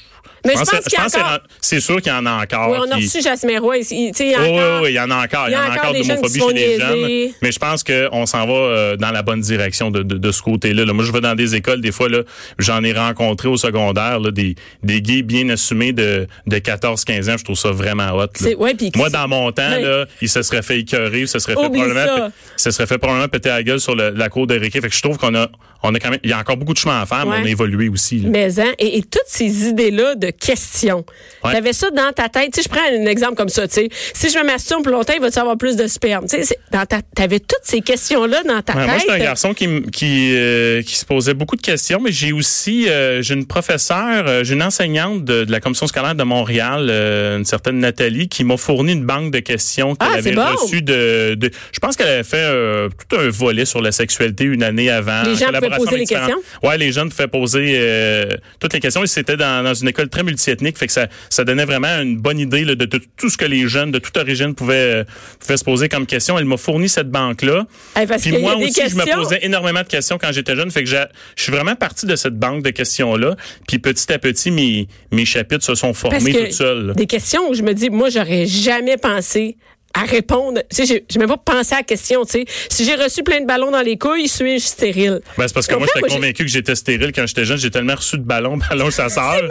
Mais 0.45 0.53
je 0.55 0.59
que- 0.61 0.69
pense 0.69 0.85
qu'il 0.85 0.99
y 0.99 1.01
a 1.01 1.09
c'est 1.09 1.17
encore- 1.19 1.29
ren- 1.31 1.39
c'est 1.61 1.79
sûr 1.79 2.01
qu'il 2.01 2.11
y 2.11 2.15
en 2.15 2.25
a 2.25 2.31
encore. 2.43 2.69
Oui, 2.71 2.77
on 2.85 2.91
a 2.91 2.95
reçu 2.95 3.21
Jasmin 3.21 3.59
Roy. 3.59 3.77
il 3.91 4.11
y 4.19 4.33
a 4.33 4.41
Oui, 4.41 4.49
encore- 4.49 4.81
oui, 4.83 4.89
il 4.91 4.95
y 4.95 4.99
en 4.99 5.09
a 5.11 5.23
encore. 5.23 5.45
Il 5.47 5.53
y 5.53 5.55
en 5.55 5.61
a 5.61 5.69
encore 5.77 5.93
d'homophobie 5.93 6.39
chez 6.39 6.53
les 6.53 6.79
jeunes. 6.79 7.31
Mais 7.41 7.51
je 7.51 7.59
pense 7.59 7.83
qu'on 7.83 8.25
s'en 8.25 8.45
va 8.45 8.53
euh, 8.53 8.97
dans 8.97 9.11
la 9.11 9.21
bonne 9.21 9.41
direction 9.41 9.91
de, 9.91 10.03
de, 10.03 10.17
de 10.17 10.31
ce 10.31 10.41
côté-là. 10.41 10.85
là. 10.85 10.93
Moi, 10.93 11.05
je 11.05 11.11
vais 11.11 11.21
dans 11.21 11.35
des 11.35 11.55
écoles, 11.55 11.81
des 11.81 11.91
fois, 11.91 12.09
là, 12.09 12.19
j'en 12.59 12.83
ai 12.83 12.93
rencontré 12.93 13.47
au 13.47 13.57
secondaire, 13.57 14.19
là, 14.19 14.31
des, 14.31 14.55
des 14.83 15.01
gays 15.01 15.21
bien 15.21 15.47
assumés 15.49 15.93
de, 15.93 16.27
de 16.47 16.57
14-15 16.57 17.29
ans. 17.29 17.35
Je 17.37 17.43
trouve 17.43 17.57
ça 17.57 17.71
vraiment 17.71 18.11
hot. 18.11 18.27
là. 18.41 18.49
Ouais, 18.57 18.73
puis- 18.73 18.91
Moi, 18.95 19.09
dans 19.09 19.27
mon 19.27 19.51
temps, 19.51 19.63
Ouais. 19.69 19.81
là, 19.81 20.05
il 20.21 20.29
se 20.29 20.41
serait 20.41 20.61
fait 20.61 20.79
écœurer, 20.79 21.25
se 21.27 21.39
serait 21.39 21.53
fait 21.53 21.59
probablement, 21.69 22.05
ça. 22.05 22.31
se 22.57 22.71
serait 22.71 22.87
fait 22.87 22.97
probablement 22.97 23.27
péter 23.29 23.49
la 23.49 23.63
gueule 23.63 23.79
sur 23.79 23.95
le- 23.95 24.09
la 24.11 24.29
cour 24.29 24.45
de 24.47 24.57
récré. 24.59 24.81
Fait 24.81 24.89
que 24.89 24.95
je 24.95 25.01
trouve 25.01 25.17
qu'on 25.17 25.33
a, 25.35 25.47
on 25.83 25.93
a 25.93 25.99
quand 25.99 26.09
même, 26.09 26.19
il 26.23 26.29
y 26.29 26.33
a 26.33 26.39
encore 26.39 26.57
beaucoup 26.57 26.73
de 26.73 26.77
chemin 26.79 27.01
à 27.01 27.05
faire, 27.05 27.25
mais 27.25 27.37
on 27.41 27.45
a 27.45 27.49
évolué 27.49 27.89
aussi. 27.89 28.19
là. 28.19 28.29
Mais 28.31 28.59
hein, 28.59 28.71
et, 28.79 28.97
et 28.97 29.01
toutes 29.01 29.21
ces 29.27 29.67
idées-là 29.67 30.15
de 30.15 30.29
questions. 30.29 31.05
Ouais. 31.43 31.51
Tu 31.51 31.57
avais 31.57 31.73
ça 31.73 31.89
dans 31.91 32.11
ta 32.13 32.29
tête. 32.29 32.53
Tu 32.53 32.61
sais, 32.61 32.63
je 32.63 32.69
prends 32.69 32.85
un 32.89 33.05
exemple 33.05 33.35
comme 33.35 33.49
ça. 33.49 33.67
Tu 33.67 33.73
sais, 33.75 33.89
si 34.13 34.29
je 34.29 34.37
me 34.39 34.45
masturbe 34.45 34.83
plus 34.83 34.91
longtemps, 34.91 35.13
il 35.15 35.21
va-tu 35.21 35.39
avoir 35.39 35.57
plus 35.57 35.75
de 35.75 35.87
sperme? 35.87 36.25
Tu 36.27 36.41
sais, 36.43 36.57
dans 36.71 36.85
ta, 36.85 37.01
toutes 37.01 37.41
ces 37.63 37.81
questions-là 37.81 38.43
dans 38.43 38.61
ta 38.61 38.73
Ouais, 38.73 38.79
tête. 38.79 38.87
moi, 38.89 38.97
j'étais 38.99 39.11
un 39.11 39.17
garçon 39.19 39.53
qui, 39.53 39.81
qui, 39.91 40.33
euh, 40.35 40.81
qui 40.81 40.95
se 40.95 41.05
posait 41.05 41.33
beaucoup 41.33 41.55
de 41.55 41.61
questions, 41.61 41.99
mais 42.01 42.11
j'ai 42.11 42.31
aussi, 42.31 42.87
euh, 42.89 43.21
j'ai 43.21 43.33
une 43.33 43.45
professeure, 43.45 44.25
euh, 44.27 44.43
j'ai 44.43 44.53
une 44.53 44.63
enseignante 44.63 45.25
de, 45.25 45.43
de 45.43 45.51
la 45.51 45.59
commission 45.59 45.87
scolaire 45.87 46.15
de 46.15 46.23
Montréal, 46.23 46.87
euh, 46.89 47.37
une 47.37 47.45
certaine 47.45 47.79
Nathalie, 47.79 48.27
qui 48.29 48.43
m'a 48.43 48.57
fourni 48.57 48.93
une 48.93 49.05
banque 49.05 49.31
de 49.31 49.39
questions 49.39 49.95
qu'elle 49.95 50.09
Ah, 50.13 50.17
avait 50.17 50.31
bon. 50.31 50.45
reçues 50.55 50.81
de, 50.81 51.35
de- 51.35 51.51
je 51.71 51.79
pense 51.79 51.95
qu'elle 51.97 52.07
avait 52.07 52.23
fait 52.23 52.37
euh, 52.37 52.89
tout 53.09 53.17
un 53.17 53.29
volet 53.29 53.65
sur 53.65 53.81
la 53.81 53.91
sexualité 53.91 54.43
une 54.45 54.63
année 54.63 54.89
avant. 54.89 55.23
Les 55.23 55.35
gens 55.35 55.51
poser 55.77 55.97
les 55.97 56.05
différents- 56.05 56.27
Ouais, 56.63 56.77
les 56.77 56.91
jeunes 56.91 57.09
pouvaient 57.09 57.27
poser 57.27 57.75
euh, 57.77 58.25
toutes 58.59 58.73
les 58.73 58.79
questions 58.79 59.03
et 59.03 59.07
c'était 59.07 59.37
dans, 59.37 59.63
dans 59.63 59.73
une 59.73 59.87
école 59.87 60.09
très 60.09 60.23
multiethnique, 60.23 60.77
fait 60.77 60.87
que 60.87 60.93
ça, 60.93 61.07
ça 61.29 61.43
donnait 61.43 61.65
vraiment 61.65 61.99
une 62.01 62.17
bonne 62.17 62.39
idée 62.39 62.65
là, 62.65 62.75
de, 62.75 62.85
de 62.85 63.01
tout 63.17 63.29
ce 63.29 63.37
que 63.37 63.45
les 63.45 63.67
jeunes 63.67 63.91
de 63.91 63.99
toute 63.99 64.15
origine 64.17 64.55
pouvaient, 64.55 65.01
euh, 65.01 65.03
pouvaient 65.39 65.57
se 65.57 65.63
poser 65.63 65.89
comme 65.89 66.05
question. 66.05 66.37
Elle 66.39 66.45
m'a 66.45 66.57
fourni 66.57 66.89
cette 66.89 67.09
banque-là. 67.09 67.65
Hey, 67.95 68.07
parce 68.07 68.21
Puis 68.21 68.37
moi 68.37 68.55
aussi, 68.55 68.73
je 68.89 68.95
me 68.95 69.01
questions. 69.03 69.15
posais 69.23 69.39
énormément 69.43 69.81
de 69.81 69.87
questions 69.87 70.17
quand 70.17 70.31
j'étais 70.31 70.55
jeune. 70.55 70.71
Fait 70.71 70.83
que 70.83 70.89
j'ai- 70.89 71.05
je 71.35 71.43
suis 71.43 71.51
vraiment 71.51 71.75
parti 71.75 72.05
de 72.05 72.15
cette 72.15 72.37
banque 72.37 72.63
de 72.63 72.69
questions-là. 72.69 73.35
Puis 73.67 73.79
petit 73.79 74.11
à 74.11 74.19
petit, 74.19 74.51
mes, 74.51 74.87
mes 75.11 75.25
chapitres 75.25 75.63
se 75.65 75.75
sont 75.75 75.93
formés 75.93 76.33
tout 76.33 76.51
seuls. 76.51 76.93
des 76.95 77.07
questions 77.07 77.49
où 77.49 77.53
je 77.53 77.61
me 77.61 77.73
dis, 77.73 77.89
moi, 77.89 78.09
j'aurais 78.09 78.45
jamais 78.45 78.97
pensé 78.97 79.57
à 79.93 80.03
répondre. 80.05 80.61
Tu 80.69 80.85
sais, 80.85 81.03
j'ai- 81.09 81.19
même 81.19 81.27
pas 81.29 81.37
pensé 81.37 81.73
à 81.73 81.77
la 81.77 81.83
question, 81.83 82.25
tu 82.25 82.31
sais. 82.31 82.45
Si 82.69 82.83
j'ai 82.85 82.95
reçu 82.95 83.23
plein 83.23 83.41
de 83.41 83.45
ballons 83.45 83.71
dans 83.71 83.81
les 83.81 83.97
couilles, 83.97 84.27
suis-je 84.27 84.65
stérile? 84.65 85.21
Ben, 85.37 85.47
c'est 85.47 85.53
parce 85.53 85.67
que 85.67 85.75
moi, 85.75 85.87
j'étais 85.93 86.07
convaincu 86.07 86.43
que 86.45 86.49
j'étais 86.51 86.75
stérile 86.75 87.11
quand 87.13 87.27
j'étais 87.27 87.45
jeune. 87.45 87.57
J'ai 87.57 87.69
tellement 87.71 87.95
reçu 87.95 88.17
de 88.17 88.23
ballons, 88.23 88.57
ballons 88.69 88.89
chasseurs. 88.89 89.23
malade 89.33 89.49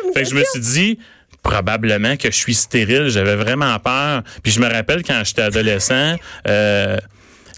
comme 0.00 0.12
Fait 0.12 0.22
que 0.24 0.28
je 0.30 0.34
me 0.34 0.42
suis 0.44 0.60
dit, 0.60 0.98
probablement 1.42 2.16
que 2.16 2.30
je 2.30 2.36
suis 2.36 2.54
stérile. 2.54 3.08
J'avais 3.08 3.36
vraiment 3.36 3.78
peur. 3.78 4.22
Puis 4.42 4.50
je 4.52 4.60
me 4.60 4.66
rappelle 4.66 5.02
quand 5.04 5.22
j'étais 5.24 5.42
adolescent, 5.42 6.16
euh, 6.48 6.96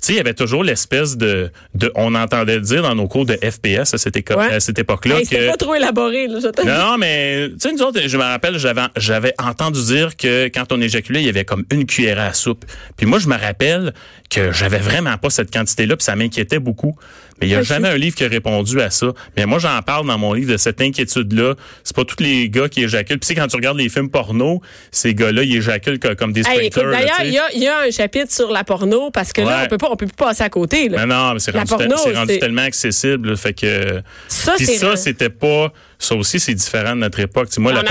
sais, 0.06 0.12
il 0.14 0.16
y 0.16 0.20
avait 0.20 0.34
toujours 0.34 0.64
l'espèce 0.64 1.16
de, 1.16 1.50
de, 1.74 1.90
on 1.94 2.14
entendait 2.14 2.60
dire 2.60 2.82
dans 2.82 2.94
nos 2.94 3.08
cours 3.08 3.26
de 3.26 3.34
FPS 3.42 3.94
à 3.94 3.98
cette, 3.98 4.16
éco- 4.16 4.34
Ouais. 4.36 4.54
à 4.54 4.60
cette 4.60 4.78
époque-là 4.78 5.20
Hey, 5.20 5.26
que 5.26 5.48
pas 5.48 5.56
trop 5.56 5.74
élaboré, 5.74 6.26
là, 6.28 6.38
je 6.42 6.48
te 6.48 6.62
dis. 6.62 6.66
Non, 6.68 6.96
mais 6.98 7.48
tu 7.50 7.56
sais, 7.60 7.72
nous 7.72 7.82
autres, 7.82 8.00
je 8.06 8.16
me 8.16 8.22
rappelle, 8.22 8.58
j'avais 8.58 8.82
j'avais 8.96 9.34
entendu 9.38 9.82
dire 9.84 10.16
que 10.16 10.46
quand 10.48 10.72
on 10.72 10.80
éjaculait, 10.80 11.20
il 11.22 11.26
y 11.26 11.28
avait 11.30 11.44
comme 11.44 11.64
une 11.72 11.86
cuillère 11.86 12.20
à 12.20 12.32
soupe. 12.32 12.64
Puis 12.96 13.06
moi, 13.06 13.18
je 13.18 13.28
me 13.28 13.36
rappelle 13.36 13.92
que 14.30 14.52
j'avais 14.52 14.78
vraiment 14.78 15.16
pas 15.18 15.30
cette 15.30 15.52
quantité-là, 15.52 15.96
puis 15.96 16.04
ça 16.04 16.16
m'inquiétait 16.16 16.58
beaucoup. 16.58 16.96
Mais 17.40 17.48
il 17.48 17.50
y 17.50 17.54
a 17.54 17.62
jamais 17.62 17.88
un 17.88 17.96
livre 17.96 18.16
qui 18.16 18.24
a 18.24 18.28
répondu 18.28 18.80
à 18.80 18.90
ça. 18.90 19.08
Mais 19.36 19.44
moi, 19.46 19.58
j'en 19.58 19.80
parle 19.82 20.06
dans 20.06 20.16
mon 20.16 20.32
livre 20.32 20.52
de 20.52 20.56
cette 20.56 20.80
inquiétude-là. 20.80 21.54
C'est 21.84 21.94
pas 21.94 22.04
tous 22.04 22.22
les 22.22 22.48
gars 22.48 22.68
qui 22.68 22.82
éjaculent. 22.82 23.18
Puis 23.18 23.28
tu 23.28 23.34
sais, 23.34 23.40
quand 23.40 23.46
tu 23.46 23.56
regardes 23.56 23.76
les 23.78 23.88
films 23.88 24.08
porno, 24.10 24.62
ces 24.90 25.14
gars-là, 25.14 25.42
ils 25.42 25.56
éjaculent 25.56 25.98
co- 25.98 26.14
comme 26.16 26.32
des 26.32 26.40
Hey, 26.48 26.70
sprinklers. 26.70 26.90
d'ailleurs, 26.92 27.20
il 27.24 27.32
y 27.32 27.38
a, 27.38 27.52
y 27.54 27.66
a 27.68 27.80
un 27.80 27.90
chapitre 27.90 28.32
sur 28.32 28.50
la 28.50 28.64
porno 28.64 29.10
parce 29.10 29.32
que 29.32 29.42
là, 29.42 29.62
on 29.64 29.68
peut 29.68 29.78
pas, 29.78 29.88
on 29.90 29.96
peut 29.96 30.06
plus 30.06 30.14
passer 30.16 30.42
à 30.44 30.48
côté. 30.48 30.88
Là. 30.88 30.98
Mais 31.04 31.14
non, 31.14 31.34
mais 31.34 31.40
c'est 31.40 31.50
rendu, 31.50 31.68
porno, 31.68 31.94
te- 31.94 32.00
c'est 32.00 32.12
rendu 32.16 32.32
c'est- 32.34 32.38
tellement 32.38 32.62
accessible. 32.62 33.30
là, 33.30 33.36
fait 33.36 33.52
que 33.54 34.00
Ça, 34.28 34.56
ça, 34.58 34.96
c'était 34.96 35.30
pas. 35.30 35.72
Ça 35.98 36.14
aussi, 36.14 36.38
c'est 36.40 36.54
différent 36.54 36.94
de 36.94 37.00
notre 37.00 37.20
époque. 37.20 37.48
Tu 37.48 37.54
sais, 37.54 37.60
moi, 37.60 37.72
la 37.72 37.82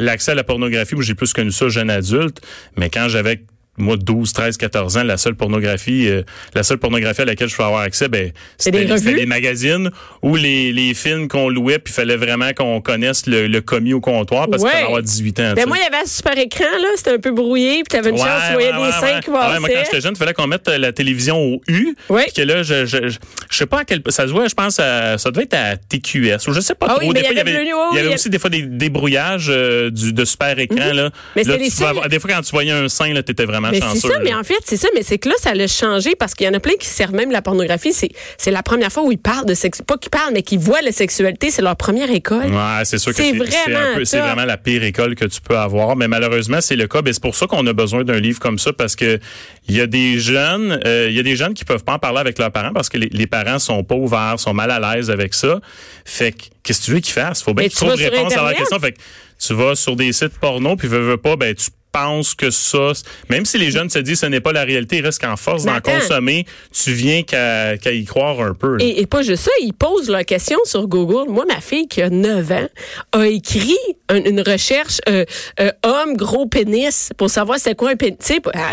l'accès 0.00 0.32
à 0.32 0.34
la 0.34 0.44
pornographie, 0.44 0.94
moi, 0.94 1.02
j'ai 1.04 1.14
plus 1.14 1.32
connu 1.32 1.50
ça 1.50 1.68
jeune 1.68 1.90
adulte. 1.90 2.40
Mais 2.76 2.90
quand 2.90 3.08
j'avais 3.08 3.42
moi 3.76 3.96
12, 3.96 4.32
13, 4.32 4.56
14 4.56 4.96
ans, 4.98 5.02
la 5.02 5.16
seule 5.16 5.34
pornographie, 5.34 6.08
euh, 6.08 6.22
la 6.54 6.62
seule 6.62 6.78
pornographie 6.78 7.22
à 7.22 7.24
laquelle 7.24 7.48
je 7.48 7.54
pouvais 7.56 7.66
avoir 7.66 7.82
accès, 7.82 8.08
ben 8.08 8.30
c'était 8.56 8.84
les 8.84 9.26
magazines 9.26 9.90
ou 10.22 10.36
les, 10.36 10.72
les 10.72 10.94
films 10.94 11.28
qu'on 11.28 11.48
louait, 11.48 11.78
puis 11.78 11.92
il 11.92 11.96
fallait 11.96 12.16
vraiment 12.16 12.52
qu'on 12.52 12.80
connaisse 12.80 13.26
le, 13.26 13.46
le 13.46 13.60
commis 13.60 13.92
au 13.92 14.00
comptoir 14.00 14.48
parce 14.48 14.62
qu'il 14.62 14.66
Ouais. 14.68 14.72
fallait 14.72 14.86
avoir 14.86 15.02
18 15.02 15.40
ans. 15.40 15.52
Ben 15.56 15.66
moi, 15.66 15.76
il 15.78 15.82
y 15.82 15.86
avait 15.86 16.02
un 16.04 16.06
super 16.06 16.38
écran, 16.38 16.64
là. 16.80 16.88
C'était 16.96 17.10
un 17.12 17.18
peu 17.18 17.32
brouillé, 17.32 17.82
puis 17.82 17.84
t'avais 17.90 18.10
une 18.10 18.16
chance, 18.18 18.42
tu 18.48 18.52
voyais 18.54 18.72
des 18.72 18.92
seins 18.92 19.20
qui 19.20 19.30
Ouais, 19.30 19.58
moi, 19.60 19.68
quand 19.68 19.80
j'étais 19.84 20.00
jeune, 20.00 20.14
il 20.14 20.18
fallait 20.18 20.32
qu'on 20.34 20.46
mette 20.46 20.68
euh, 20.68 20.78
la 20.78 20.92
télévision 20.92 21.36
au 21.38 21.60
U. 21.68 21.96
Ouais. 22.08 22.24
Puis 22.24 22.32
que 22.34 22.42
là, 22.42 22.62
je, 22.62 22.86
je, 22.86 23.08
je, 23.08 23.16
je 23.50 23.56
sais 23.56 23.66
pas 23.66 23.80
à 23.80 23.84
quel, 23.84 24.02
ça 24.08 24.26
se 24.26 24.32
voit, 24.32 24.46
je 24.48 24.54
pense, 24.54 24.78
à, 24.78 25.18
ça 25.18 25.30
devait 25.30 25.44
être 25.44 25.54
à 25.54 25.76
TQS, 25.76 26.48
ou 26.48 26.52
je 26.52 26.60
sais 26.60 26.74
pas 26.74 26.86
Ah 26.88 26.94
trop. 26.94 27.00
oui, 27.00 27.10
mais 27.12 27.22
des 27.22 27.28
il 27.30 27.36
y 27.36 27.40
avait 27.40 27.64
il 27.64 27.98
y 27.98 28.08
il 28.08 28.14
aussi 28.14 28.30
des 28.30 28.38
fois 28.38 28.50
des 28.50 28.62
débrouillages 28.62 29.46
euh, 29.48 29.90
du, 29.90 30.12
de 30.12 30.24
super 30.24 30.58
écran, 30.58 30.92
là. 30.92 31.04
Mhm. 31.04 31.10
Mais 31.36 31.42
là, 31.44 31.52
c'est 31.54 31.58
les 31.58 31.70
tu 32.02 32.08
des 32.08 32.18
fois, 32.20 32.30
quand 32.30 32.42
tu 32.42 32.50
voyais 32.52 32.70
un 32.72 32.88
sein, 32.88 33.12
là, 33.12 33.22
t'étais 33.22 33.44
vraiment 33.44 33.63
Mais 33.70 33.80
chanceux. 33.80 34.00
c'est 34.00 34.08
ça, 34.08 34.14
là. 34.14 34.20
mais 34.24 34.34
en 34.34 34.44
fait, 34.44 34.58
c'est 34.64 34.76
ça, 34.76 34.88
mais 34.94 35.02
c'est 35.02 35.18
que 35.18 35.28
là, 35.28 35.34
ça 35.40 35.54
l'a 35.54 35.66
changé 35.66 36.14
parce 36.14 36.34
qu'il 36.34 36.46
y 36.46 36.48
en 36.48 36.54
a 36.54 36.60
plein 36.60 36.74
qui 36.78 36.86
servent 36.86 37.14
même 37.14 37.30
la 37.30 37.42
pornographie. 37.42 37.92
C'est, 37.92 38.10
c'est 38.38 38.50
la 38.50 38.62
première 38.62 38.90
fois 38.92 39.02
où 39.04 39.12
ils 39.12 39.18
parlent 39.18 39.46
de 39.46 39.54
sexe, 39.54 39.82
pas 39.82 39.96
qu'ils 39.98 40.10
parlent, 40.10 40.32
mais 40.32 40.42
qu'ils 40.42 40.58
voient 40.58 40.82
la 40.82 40.92
sexualité. 40.92 41.50
C'est 41.50 41.62
leur 41.62 41.76
première 41.76 42.10
école. 42.10 42.46
Ouais, 42.46 42.84
c'est 42.84 42.98
sûr 42.98 43.12
que 43.12 43.16
C'est 43.16 43.32
vraiment 43.32 43.78
un 43.78 43.94
peu- 43.96 44.04
c'est 44.04 44.20
vraiment 44.20 44.44
la 44.44 44.56
pire 44.56 44.82
école 44.84 45.14
que 45.14 45.24
tu 45.24 45.40
peux 45.40 45.56
avoir, 45.56 45.96
mais 45.96 46.08
malheureusement 46.08 46.60
c'est 46.60 46.76
le 46.76 46.86
cas. 46.86 47.02
Ben, 47.02 47.12
c'est 47.12 47.22
pour 47.22 47.36
ça 47.36 47.46
qu'on 47.46 47.66
a 47.66 47.72
besoin 47.72 48.04
d'un 48.04 48.18
livre 48.20 48.40
comme 48.40 48.58
ça 48.58 48.72
parce 48.72 48.96
que 48.96 49.18
il 49.68 49.76
y 49.76 49.80
a 49.80 49.86
des 49.86 50.18
jeunes, 50.18 50.80
euh, 50.84 51.06
il 51.08 51.16
y 51.16 51.20
a 51.20 51.22
des 51.22 51.36
jeunes 51.36 51.54
qui 51.54 51.64
peuvent 51.64 51.84
pas 51.84 51.94
en 51.94 51.98
parler 51.98 52.18
avec 52.18 52.38
leurs 52.38 52.50
parents 52.52 52.72
parce 52.72 52.88
que 52.88 52.98
les, 52.98 53.08
les 53.10 53.26
parents 53.26 53.58
sont 53.58 53.82
pas 53.84 53.94
ouverts, 53.94 54.34
sont 54.38 54.52
mal 54.54 54.70
à 54.70 54.78
l'aise 54.96 55.10
avec 55.10 55.34
ça. 55.34 55.60
Fait 56.04 56.32
que 56.32 56.44
qu'est-ce 56.62 56.80
que 56.80 56.84
tu 56.86 56.90
veux 56.92 57.00
qu'ils 57.00 57.12
fassent? 57.14 57.42
Faut 57.42 57.54
bien 57.54 57.68
qu'ils 57.68 57.76
trouvent 57.76 57.94
réponse 57.94 58.36
à 58.36 58.42
la 58.44 58.54
question. 58.54 58.78
Fait 58.78 58.92
que 58.92 58.98
tu 59.38 59.54
vas 59.54 59.74
sur 59.74 59.96
des 59.96 60.12
sites 60.12 60.38
porno 60.38 60.76
puis 60.76 60.88
veux, 60.88 61.00
veux 61.00 61.16
pas, 61.16 61.36
ben 61.36 61.54
tu 61.54 61.70
penses 61.94 62.34
que 62.34 62.50
ça, 62.50 62.90
même 63.30 63.44
si 63.46 63.56
les 63.56 63.70
jeunes 63.70 63.88
se 63.88 64.00
disent 64.00 64.20
ce 64.20 64.26
n'est 64.26 64.40
pas 64.40 64.52
la 64.52 64.64
réalité, 64.64 64.96
il 64.98 65.04
reste 65.06 65.20
qu'en 65.20 65.36
force 65.36 65.64
d'en 65.64 65.80
consommer, 65.80 66.44
tu 66.72 66.92
viens 66.92 67.22
qu'à 67.22 67.76
y 67.92 68.04
croire 68.04 68.40
un 68.40 68.52
peu. 68.54 68.76
Et, 68.80 69.00
et 69.00 69.06
pas 69.06 69.22
juste 69.22 69.44
ça, 69.44 69.50
ils 69.62 69.72
posent 69.72 70.08
leurs 70.10 70.24
questions 70.24 70.58
sur 70.64 70.88
Google. 70.88 71.30
Moi, 71.30 71.44
ma 71.46 71.60
fille 71.60 71.86
qui 71.86 72.02
a 72.02 72.10
9 72.10 72.50
ans 72.52 72.68
a 73.12 73.26
écrit 73.28 73.76
un- 74.08 74.24
une 74.24 74.40
recherche 74.40 74.98
euh, 75.08 75.24
euh, 75.60 75.70
homme 75.84 76.16
gros 76.16 76.46
pénis 76.46 77.10
pour 77.16 77.30
savoir 77.30 77.58
c'est 77.58 77.74
quoi 77.76 77.90
un 77.90 77.96
pénis. 77.96 78.16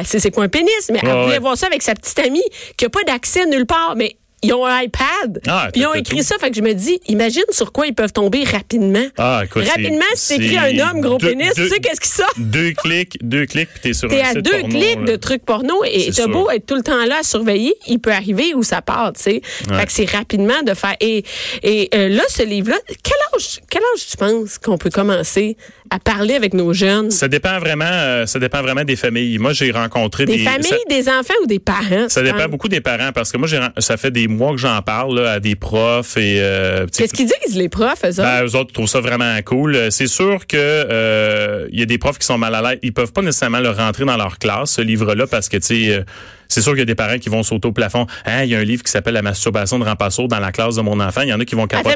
C'est 0.04 0.32
quoi 0.32 0.46
un 0.46 0.50
pénis, 0.50 0.90
mais 0.92 1.00
elle 1.04 1.10
voulait 1.10 1.26
ouais. 1.34 1.40
voir 1.40 1.58
ça 1.58 1.68
avec 1.68 1.82
sa 1.84 1.94
petite 1.94 2.18
amie 2.20 2.42
qui 2.78 2.86
a 2.86 2.90
pas 2.90 3.04
d'accès 3.06 3.46
nulle 3.46 3.66
part. 3.68 3.94
Mais 3.96 4.16
ils 4.44 4.54
ont 4.54 4.66
un 4.66 4.82
iPad. 4.82 5.42
Ah, 5.48 5.70
puis 5.72 5.82
ils 5.82 5.86
ont 5.88 5.94
écrit 5.94 6.18
tout. 6.18 6.24
ça. 6.24 6.36
Fait 6.40 6.50
que 6.50 6.58
je 6.58 6.62
me 6.62 6.74
dis, 6.74 7.00
imagine 7.08 7.44
sur 7.52 7.72
quoi 7.72 7.88
ils 7.88 7.94
peuvent 7.94 8.12
tomber 8.14 8.44
rapidement. 8.44 9.06
Ah, 9.18 9.42
écoute, 9.46 9.64
c'est- 9.66 9.70
rapidement, 9.72 10.06
c'est 10.16 10.58
un 10.58 10.80
homme 10.90 11.02
gros 11.02 11.18
deux- 11.18 11.30
pénis, 11.30 11.54
tu 11.56 11.68
sais 11.68 11.80
qu'est-ce 11.80 12.02
qui 12.02 12.10
sort? 12.10 12.32
deux 12.38 12.72
clics, 12.74 13.18
deux 13.22 13.46
clics, 13.46 13.70
puis 13.70 13.80
t'es 13.82 13.94
sur 13.94 14.10
T'es 14.10 14.22
un 14.22 14.30
à 14.30 14.34
deux 14.36 14.50
porno, 14.62 14.68
clics 14.70 15.00
là. 15.00 15.12
de 15.12 15.16
trucs 15.16 15.46
porno 15.46 15.84
et 15.86 16.10
t'as 16.16 16.28
beau 16.28 16.50
être 16.50 16.66
tout 16.66 16.76
le 16.76 16.84
temps 16.84 17.06
là 17.06 17.18
à 17.20 17.24
surveiller, 17.24 17.76
il 17.88 18.00
peut 18.00 18.12
arriver 18.12 18.54
où 18.56 18.64
ça 18.64 18.82
part, 18.82 19.14
tu 19.14 19.22
sais. 19.22 19.42
Fait 19.44 19.86
que 19.86 19.92
c'est 19.92 20.10
rapidement 20.10 20.62
de 20.64 20.74
faire. 20.74 20.96
Et, 21.02 21.24
et 21.64 21.90
euh, 21.94 22.10
là, 22.10 22.24
ce 22.30 22.44
livre-là, 22.44 22.78
quel 23.04 23.14
âge, 23.36 23.60
quel 23.70 23.82
âge 23.94 24.08
tu 24.10 24.18
penses 24.18 24.58
qu'on 24.58 24.78
peut 24.78 24.90
commencer 24.90 25.58
à 25.92 26.00
parler 26.00 26.36
avec 26.36 26.54
nos 26.54 26.72
jeunes? 26.74 27.12
Ça 27.12 27.28
dépend 27.28 27.60
vraiment, 27.60 27.84
euh, 27.86 28.26
ça 28.26 28.40
dépend 28.40 28.62
vraiment 28.62 28.86
des 28.86 28.96
familles. 28.96 29.38
Moi, 29.38 29.52
j'ai 29.52 29.72
rencontré 29.72 30.26
Des 30.26 30.38
des, 30.38 30.44
familles, 30.44 30.64
ça, 30.64 30.76
des 30.90 31.10
enfants 31.10 31.34
ou 31.44 31.48
des 31.48 31.60
parents? 31.60 32.08
ça 32.08 32.22
dépend 32.24 32.48
beaucoup 32.48 32.70
des 32.70 32.80
parents 32.80 33.12
parce 33.14 33.32
que 33.32 33.38
moi, 33.38 33.48
ça 33.78 33.98
fait 33.98 34.10
des 34.12 34.28
mois 34.30 34.52
que 34.52 34.58
j'en 34.58 34.82
parle 34.82 35.20
là, 35.20 35.34
à 35.34 35.40
des 35.42 35.56
profs 35.56 36.16
et 36.16 36.38
euh, 36.40 36.88
Qu'est-ce 36.98 37.14
qu'ils 37.14 37.26
disent, 37.28 37.56
les 37.58 37.68
profs, 37.70 38.04
eux 38.06 38.10
autres? 38.10 38.22
ben, 38.22 38.46
eux 38.46 38.56
autres 38.56 38.72
trouvent 38.72 38.88
ça 38.88 39.02
vraiment 39.02 39.38
cool. 39.44 39.92
C'est 39.92 40.08
sûr 40.08 40.48
que 40.48 40.56
euh, 40.58 41.68
il 41.72 41.80
y 41.80 41.84
a 41.84 41.86
des 41.86 41.98
profs 41.98 42.18
qui 42.18 42.26
sont 42.26 42.38
mal 42.38 42.56
à 42.56 42.62
l'aise. 42.62 42.80
Ils 42.84 42.94
peuvent 42.94 43.12
pas 43.12 43.22
nécessairement 43.22 43.60
le 43.60 43.70
rentrer 43.72 44.06
dans 44.06 44.18
leur 44.18 44.40
classe, 44.40 44.72
ce 44.72 44.82
livre-là, 44.82 45.28
parce 45.28 45.50
que 45.50 45.58
tu 45.58 45.88
sais, 45.88 45.94
euh, 45.94 46.04
c'est 46.52 46.62
sûr 46.62 46.72
qu'il 46.74 46.80
y 46.80 46.84
a 46.84 46.86
des 46.86 46.96
parents 46.96 47.18
qui 47.18 47.30
vont 47.30 47.44
sauter 47.44 47.68
au 47.68 47.72
plafond. 47.72 48.06
Hein, 48.26 48.44
il 48.44 48.50
y 48.50 48.56
a 48.56 48.60
un 48.60 48.64
livre 48.64 48.84
qui 48.84 48.92
s'appelle 48.92 49.14
La 49.14 49.22
masturbation 49.22 49.80
de 49.80 49.84
Rampasso 49.86 50.28
dans 50.28 50.40
la 50.40 50.52
classe 50.52 50.76
de 50.76 50.82
mon 50.82 51.00
enfant. 51.00 51.22
Il 51.22 51.30
y 51.30 51.34
en 51.34 51.40
a 51.40 51.46
qui 51.46 51.56
vont 51.56 51.68
capoter. 51.68 51.90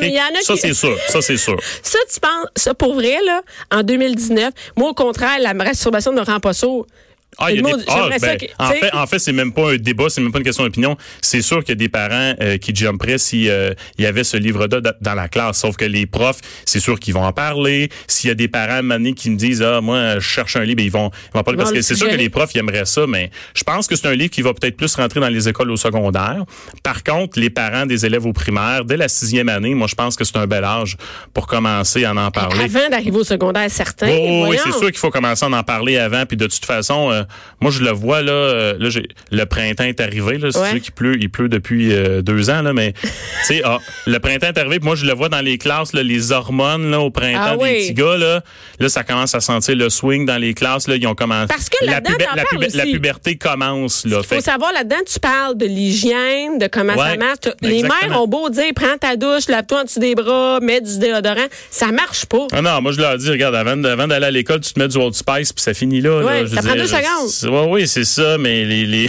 ça, 0.43 0.53
qui- 0.53 0.59
c'est 0.59 0.73
sûr. 0.73 0.97
Ça, 1.09 1.21
c'est 1.21 1.37
sûr. 1.37 1.57
Ça, 1.83 1.99
tu 2.13 2.19
penses, 2.19 2.47
ça 2.55 2.73
pour 2.73 2.93
vrai, 2.95 3.17
là, 3.25 3.41
en 3.71 3.83
2019, 3.83 4.53
moi, 4.77 4.89
au 4.89 4.93
contraire, 4.93 5.37
la 5.41 5.53
masturbation 5.53 6.13
pas 6.39 6.53
sourd. 6.53 6.87
Ah, 7.37 7.51
il 7.51 7.57
y 7.57 7.59
a 7.59 7.61
des- 7.61 7.83
ah, 7.87 8.07
ben, 8.21 8.37
que- 8.37 8.45
en, 8.59 8.69
fait, 8.69 8.93
en 8.93 9.07
fait, 9.07 9.19
c'est 9.19 9.31
même 9.33 9.51
pas 9.51 9.71
un 9.73 9.77
débat, 9.77 10.05
c'est 10.09 10.21
même 10.21 10.31
pas 10.31 10.37
une 10.39 10.45
question 10.45 10.63
d'opinion. 10.63 10.97
C'est 11.21 11.41
sûr 11.41 11.59
qu'il 11.63 11.69
y 11.69 11.73
a 11.73 11.75
des 11.75 11.89
parents 11.89 12.33
euh, 12.41 12.57
qui 12.57 12.73
jumperaient 12.75 13.17
si 13.17 13.49
euh, 13.49 13.73
il 13.97 14.03
y 14.03 14.07
avait 14.07 14.23
ce 14.23 14.37
livre-là 14.37 14.79
da- 14.81 14.95
dans 15.01 15.13
la 15.15 15.27
classe. 15.27 15.59
Sauf 15.59 15.75
que 15.75 15.85
les 15.85 16.05
profs, 16.05 16.39
c'est 16.65 16.79
sûr 16.79 16.99
qu'ils 16.99 17.13
vont 17.13 17.23
en 17.25 17.33
parler. 17.33 17.89
S'il 18.07 18.29
y 18.29 18.31
a 18.31 18.35
des 18.35 18.47
parents 18.47 18.81
manés 18.83 19.13
qui 19.13 19.29
me 19.29 19.35
disent 19.37 19.61
ah 19.61 19.81
moi 19.81 20.15
je 20.15 20.19
cherche 20.19 20.55
un 20.55 20.63
livre, 20.63 20.81
ils 20.81 20.89
vont 20.91 21.11
ils 21.29 21.33
vont 21.33 21.39
en 21.41 21.43
parler 21.43 21.57
Ils 21.57 21.63
parce 21.63 21.71
que 21.71 21.81
c'est 21.81 21.95
sûr 21.95 22.07
que 22.09 22.15
les 22.15 22.29
profs 22.29 22.51
ils 22.55 22.59
aimeraient 22.59 22.85
ça, 22.85 23.05
mais 23.07 23.31
je 23.53 23.63
pense 23.63 23.87
que 23.87 23.95
c'est 23.95 24.07
un 24.07 24.15
livre 24.15 24.31
qui 24.31 24.41
va 24.41 24.53
peut-être 24.53 24.77
plus 24.77 24.93
rentrer 24.95 25.19
dans 25.19 25.29
les 25.29 25.49
écoles 25.49 25.71
au 25.71 25.77
secondaire. 25.77 26.43
Par 26.83 27.03
contre, 27.03 27.39
les 27.39 27.49
parents 27.49 27.85
des 27.85 28.05
élèves 28.05 28.25
au 28.25 28.33
primaire, 28.33 28.85
dès 28.85 28.97
la 28.97 29.07
sixième 29.07 29.49
année, 29.49 29.73
moi 29.75 29.87
je 29.87 29.95
pense 29.95 30.15
que 30.15 30.23
c'est 30.23 30.37
un 30.37 30.47
bel 30.47 30.63
âge 30.63 30.95
pour 31.33 31.47
commencer 31.47 32.05
à 32.05 32.13
en 32.13 32.31
parler. 32.31 32.63
Avant 32.63 32.89
d'arriver 32.89 33.17
au 33.17 33.23
secondaire, 33.23 33.69
certain. 33.69 34.07
Oh, 34.09 34.45
oui, 34.49 34.57
c'est 34.63 34.71
sûr 34.71 34.87
qu'il 34.87 34.97
faut 34.97 35.09
commencer 35.11 35.45
à 35.45 35.49
en 35.49 35.63
parler 35.63 35.97
avant. 35.97 36.25
Puis 36.25 36.37
de 36.37 36.47
toute 36.47 36.65
façon, 36.65 37.11
euh, 37.11 37.23
moi 37.61 37.71
je 37.71 37.81
le 37.83 37.91
vois 37.91 38.21
là. 38.21 38.31
euh, 38.31 38.75
là, 38.79 38.89
j'ai- 38.89 39.07
le 39.31 39.43
printemps 39.45 39.83
est 39.83 39.99
arrivé. 39.99 40.37
Là, 40.37 40.49
c'est 40.51 40.59
Ouais. 40.59 40.71
sûr 40.71 40.81
qu'il 40.81 40.91
pleut, 40.93 41.17
il 41.19 41.29
pleut 41.29 41.49
depuis 41.49 41.93
euh, 41.93 42.21
deux 42.21 42.49
ans 42.49 42.61
là, 42.61 42.73
mais 42.73 42.93
tu 42.93 43.07
sais, 43.45 43.61
ah, 43.63 43.79
le 44.05 44.19
printemps 44.19 44.47
est 44.47 44.57
arrivé. 44.57 44.79
Puis 44.79 44.85
moi 44.87 44.95
je 44.95 45.05
le 45.05 45.13
vois 45.13 45.29
dans 45.29 45.41
les 45.41 45.57
classes, 45.57 45.93
là, 45.93 46.03
les 46.03 46.31
hormones 46.31 46.89
là 46.91 46.99
au 46.99 47.09
printemps 47.11 47.39
Ah 47.43 47.57
des 47.57 47.63
oui. 47.63 47.73
petits 47.81 47.93
gars 47.93 48.17
là. 48.17 48.41
Là, 48.79 48.89
ça 48.89 49.03
commence 49.03 49.33
à 49.35 49.39
sentir 49.39 49.75
le 49.75 49.89
swing 49.89 50.25
dans 50.25 50.37
les 50.37 50.53
classes. 50.53 50.87
Là, 50.87 50.95
ils 50.95 51.07
ont 51.07 51.15
commencé. 51.15 51.47
Parce 51.47 51.69
que 51.69 51.85
la, 51.85 52.01
t'en 52.01 52.11
la, 52.13 52.43
la 52.73 52.83
puberté 52.85 53.35
commence 53.37 54.05
là. 54.05 54.19
Il 54.21 54.35
faut 54.35 54.41
savoir 54.41 54.71
là-dedans, 54.73 54.95
tu 55.11 55.19
parles 55.19 55.57
de 55.57 55.65
l'hygiène, 55.65 56.57
de 56.59 56.67
comment 56.67 56.95
ça 56.95 57.15
marche. 57.17 57.37
Les 57.61 57.79
exactement. 57.79 58.09
mères 58.09 58.21
ont 58.21 58.27
beau 58.27 58.49
dire 58.49 58.63
prends 58.75 58.97
ta 58.99 59.15
douche, 59.15 59.47
lave-toi 59.47 59.81
en 59.81 59.83
dessous 59.83 59.99
des 59.99 60.15
bras, 60.15 60.59
mets 60.61 60.81
du 60.81 60.99
déodorant, 60.99 61.45
ça 61.69 61.91
marche 61.91 62.25
pas. 62.25 62.47
Ah 62.51 62.61
non, 62.61 62.81
moi 62.81 62.91
je 62.91 62.99
leur 62.99 63.17
dis, 63.17 63.29
regarde, 63.29 63.55
avant, 63.55 63.75
d'aller 63.77 64.25
à 64.25 64.31
l'école, 64.31 64.59
tu 64.61 64.73
te 64.73 64.79
mets 64.79 64.87
du 64.87 64.97
Old 64.97 65.13
Spice 65.13 65.53
puis 65.53 65.61
ça 65.63 65.73
finit 65.73 66.01
là. 66.01 66.17
Ouais, 66.23 66.41
là. 66.41 66.45
Je 66.45 66.55
ça 66.55 66.61
prend 66.61 66.73
dire, 66.73 66.81
deux 66.83 66.87
secondes. 66.87 67.01
Ouais, 67.43 67.67
oui, 67.69 67.87
c'est 67.87 68.03
ça, 68.03 68.37
mais 68.37 68.63
les, 68.65 68.85
les, 68.85 69.07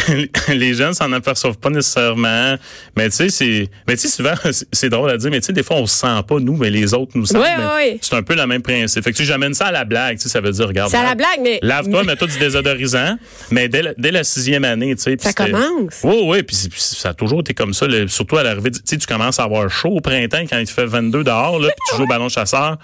les 0.48 0.74
jeunes 0.74 0.94
s'en 0.94 1.10
aperçoivent 1.12 1.58
pas 1.58 1.70
nécessairement. 1.70 2.56
Mais 2.96 3.08
tu 3.10 3.16
sais, 3.16 3.28
c'est, 3.28 3.68
mais 3.86 3.94
tu 3.96 4.02
sais, 4.02 4.08
souvent, 4.08 4.34
c'est- 4.72 4.88
drôle 4.88 5.10
à 5.10 5.16
dire, 5.16 5.30
mais 5.30 5.40
tu 5.40 5.46
sais, 5.46 5.52
des 5.52 5.62
fois, 5.62 5.76
on 5.76 5.86
se 5.86 5.96
sent 5.96 6.06
pas, 6.28 6.38
nous, 6.38 6.56
mais 6.56 6.70
les 6.70 6.94
autres 6.94 7.12
nous 7.16 7.26
sentent. 7.26 7.42
Ouais, 7.42 7.56
ouais. 7.76 7.98
C'est 8.00 8.14
un 8.14 8.22
peu 8.22 8.34
le 8.34 8.46
même 8.46 8.62
principe. 8.62 9.02
Fait 9.02 9.12
que 9.12 9.16
tu 9.16 9.24
j'amène 9.24 9.54
ça 9.54 9.66
à 9.66 9.72
la 9.72 9.84
blague, 9.84 10.16
tu 10.18 10.22
sais, 10.24 10.28
ça 10.28 10.40
veut 10.40 10.52
dire, 10.52 10.66
regarde. 10.68 10.90
C'est 10.90 10.96
à 10.96 11.02
la 11.02 11.14
blague, 11.14 11.40
mais- 11.42 11.58
Lave-toi, 11.62 12.04
mets-toi 12.04 12.28
du 12.28 12.38
désodorisant, 12.38 13.16
mais 13.50 13.68
dès 13.68 13.82
la, 13.82 13.94
dès 13.98 14.10
la 14.12 14.22
sixième 14.24 14.64
année, 14.64 14.94
tu 14.96 15.02
sais. 15.02 15.16
Ça 15.18 15.32
commence. 15.32 16.00
Oui, 16.04 16.16
oui, 16.24 16.42
puis 16.42 16.56
ça 16.76 17.10
a 17.10 17.14
toujours 17.14 17.40
été 17.40 17.54
comme 17.54 17.74
ça, 17.74 17.86
surtout 18.08 18.36
à 18.36 18.42
l'arrivée, 18.42 18.70
tu 18.70 18.80
sais, 18.84 18.96
tu 18.96 19.06
commences 19.06 19.40
à 19.40 19.44
avoir 19.44 19.68
chaud 19.70 19.90
au 19.96 20.00
printemps 20.00 20.44
quand 20.48 20.58
il 20.58 20.66
fait 20.66 20.86
22 20.86 21.24
dehors, 21.24 21.58
là, 21.58 21.68
puis 21.68 21.76
tu 21.90 21.96
joues 21.96 22.04
au 22.04 22.06
ballon 22.06 22.28
chasseur, 22.28 22.76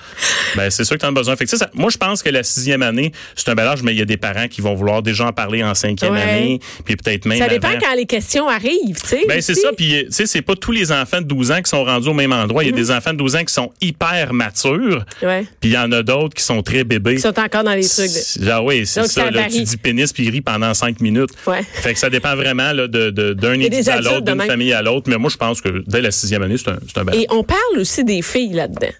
ben 0.56 0.70
c'est 0.70 0.84
sûr 0.84 0.96
que 0.96 1.00
tu 1.00 1.06
as 1.06 1.10
besoin. 1.12 1.36
Fait 1.36 1.44
que 1.44 1.56
ça- 1.56 1.70
moi, 1.74 1.90
je 1.90 1.98
pense 1.98 2.22
que 2.22 2.30
la 2.30 2.42
sixième 2.42 2.82
année, 2.82 3.12
c'est 3.36 3.48
un 3.48 3.54
bel 3.54 3.66
âge, 3.66 3.82
mais 3.82 3.92
il 3.92 3.98
y 3.98 4.02
a 4.02 4.04
des 4.06 4.16
parents 4.16 4.48
qui 4.48 4.60
vont 4.60 4.74
vouloir 4.74 5.01
déjà 5.02 5.26
en 5.26 5.32
parler 5.32 5.62
en 5.62 5.74
cinquième 5.74 6.12
Ouais. 6.14 6.22
année, 6.22 6.60
puis 6.84 6.96
peut-être 6.96 7.26
même 7.26 7.38
Ça 7.38 7.48
dépend 7.48 7.68
avant. 7.68 7.78
quand 7.80 7.94
les 7.96 8.06
questions 8.06 8.48
arrivent, 8.48 9.00
tu 9.02 9.08
sais. 9.08 9.22
Ben 9.28 9.40
c'est 9.42 9.54
ça, 9.54 9.70
puis 9.76 10.04
tu 10.06 10.12
sais 10.12 10.26
c'est 10.26 10.42
pas 10.42 10.54
tous 10.54 10.72
les 10.72 10.90
enfants 10.92 11.20
de 11.20 11.26
12 11.26 11.50
ans 11.52 11.60
qui 11.62 11.70
sont 11.70 11.84
rendus 11.84 12.08
au 12.08 12.14
même 12.14 12.32
endroit. 12.32 12.62
Il 12.64 12.68
Mm-hmm. 12.72 12.76
y 12.76 12.80
a 12.80 12.84
des 12.84 12.90
enfants 12.90 13.12
de 13.12 13.18
12 13.18 13.36
ans 13.36 13.44
qui 13.44 13.52
sont 13.54 13.72
hyper 13.80 14.32
matures, 14.32 15.04
Ouais. 15.22 15.44
puis 15.60 15.70
il 15.70 15.72
y 15.74 15.78
en 15.78 15.90
a 15.92 16.02
d'autres 16.02 16.34
qui 16.34 16.42
sont 16.44 16.62
très 16.62 16.84
bébés. 16.84 17.14
Ils 17.14 17.20
sont 17.20 17.38
encore 17.38 17.64
dans 17.64 17.74
les 17.74 17.86
trucs. 17.88 18.06
de- 18.10 18.50
Ah 18.50 18.62
oui, 18.62 18.86
c'est 18.86 19.02
ça. 19.02 19.08
ça 19.08 19.30
là, 19.30 19.44
tu 19.50 19.62
dis 19.62 19.76
pénis 19.76 20.12
puis 20.12 20.24
il 20.24 20.30
rit 20.30 20.40
pendant 20.40 20.72
cinq 20.74 21.00
minutes. 21.00 21.30
Ouais. 21.46 21.62
Fait 21.62 21.92
que 21.94 21.98
ça 21.98 22.10
dépend 22.10 22.34
vraiment 22.36 22.72
là, 22.72 22.86
de, 22.88 23.10
de- 23.10 23.32
d'un 23.32 23.52
individu 23.52 23.88
à 23.90 24.00
l'autre, 24.00 24.20
d'une 24.22 24.40
famille 24.42 24.72
à 24.72 24.82
l'autre. 24.82 25.08
Mais 25.08 25.16
moi, 25.18 25.30
je 25.30 25.36
pense 25.36 25.60
que 25.60 25.82
dès 25.86 26.00
la 26.00 26.10
sixième 26.10 26.42
année, 26.42 26.56
c'est 26.58 26.70
un, 26.70 26.78
c'est 26.86 26.98
un 27.00 27.04
bel 27.04 27.14
Et 27.16 27.26
on 27.30 27.42
parle 27.44 27.78
aussi 27.78 28.04
des 28.04 28.22
filles 28.22 28.52
là-dedans. 28.52 28.92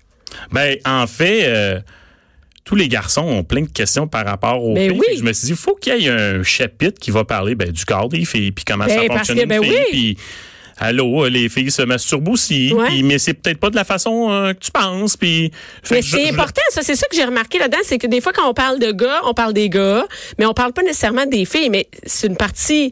Ben, 0.50 0.76
en 0.87 1.06
fait, 1.06 1.42
euh, 1.47 1.80
tous 2.64 2.75
les 2.76 2.88
garçons 2.88 3.23
ont 3.23 3.42
plein 3.45 3.62
de 3.62 3.69
questions 3.71 4.07
par 4.07 4.25
rapport 4.25 4.62
aux 4.64 4.75
Ben 4.75 4.90
filles. 4.90 4.99
oui. 5.00 5.16
Je 5.19 5.23
me 5.25 5.33
suis 5.33 5.47
dit, 5.47 5.52
il 5.52 5.57
faut 5.57 5.75
qu'il 5.75 5.97
y 5.99 6.07
ait 6.07 6.11
un 6.11 6.42
chapitre 6.42 6.99
qui 7.00 7.11
va 7.11 7.25
parler 7.25 7.54
ben, 7.54 7.71
du 7.71 7.85
corps 7.85 8.09
des 8.09 8.25
filles, 8.25 8.52
puis 8.52 8.64
comment 8.64 8.85
Ben, 8.87 9.00
ça 9.09 9.14
fonctionne 9.14 9.37
que, 9.38 9.42
une 9.42 9.49
ben 9.49 9.62
fille, 9.62 9.73
oui. 9.73 9.85
puis 9.90 10.19
allô, 10.78 11.25
euh, 11.25 11.28
les 11.28 11.49
filles 11.49 11.71
se 11.71 11.83
masturbent 11.83 12.28
aussi, 12.28 12.73
Ouais. 12.73 13.02
mais 13.02 13.19
c'est 13.19 13.35
peut-être 13.35 13.59
pas 13.59 13.71
de 13.71 13.76
la 13.76 13.85
façon 13.85 14.31
euh, 14.31 14.52
que 14.52 14.59
tu 14.61 14.71
penses. 14.71 15.16
Puis, 15.16 15.50
Mais 15.90 16.02
c'est 16.02 16.28
important, 16.31 16.62
ça. 16.71 16.83
C'est 16.83 16.97
ça 16.97 17.07
que 17.09 17.14
j'ai 17.16 17.25
remarqué 17.25 17.59
là-dedans, 17.59 17.78
c'est 17.85 17.99
que 17.99 18.07
des 18.07 18.21
fois, 18.21 18.33
quand 18.33 18.49
on 18.49 18.54
parle 18.54 18.78
de 18.81 18.90
gars, 18.90 19.21
on 19.25 19.35
parle 19.35 19.52
des 19.52 19.69
gars, 19.69 20.04
mais 20.38 20.47
on 20.47 20.54
parle 20.54 20.73
pas 20.73 20.83
nécessairement 20.83 21.26
des 21.26 21.45
filles, 21.45 21.69
mais 21.71 21.88
c'est 22.04 22.26
une 22.26 22.37
partie, 22.37 22.90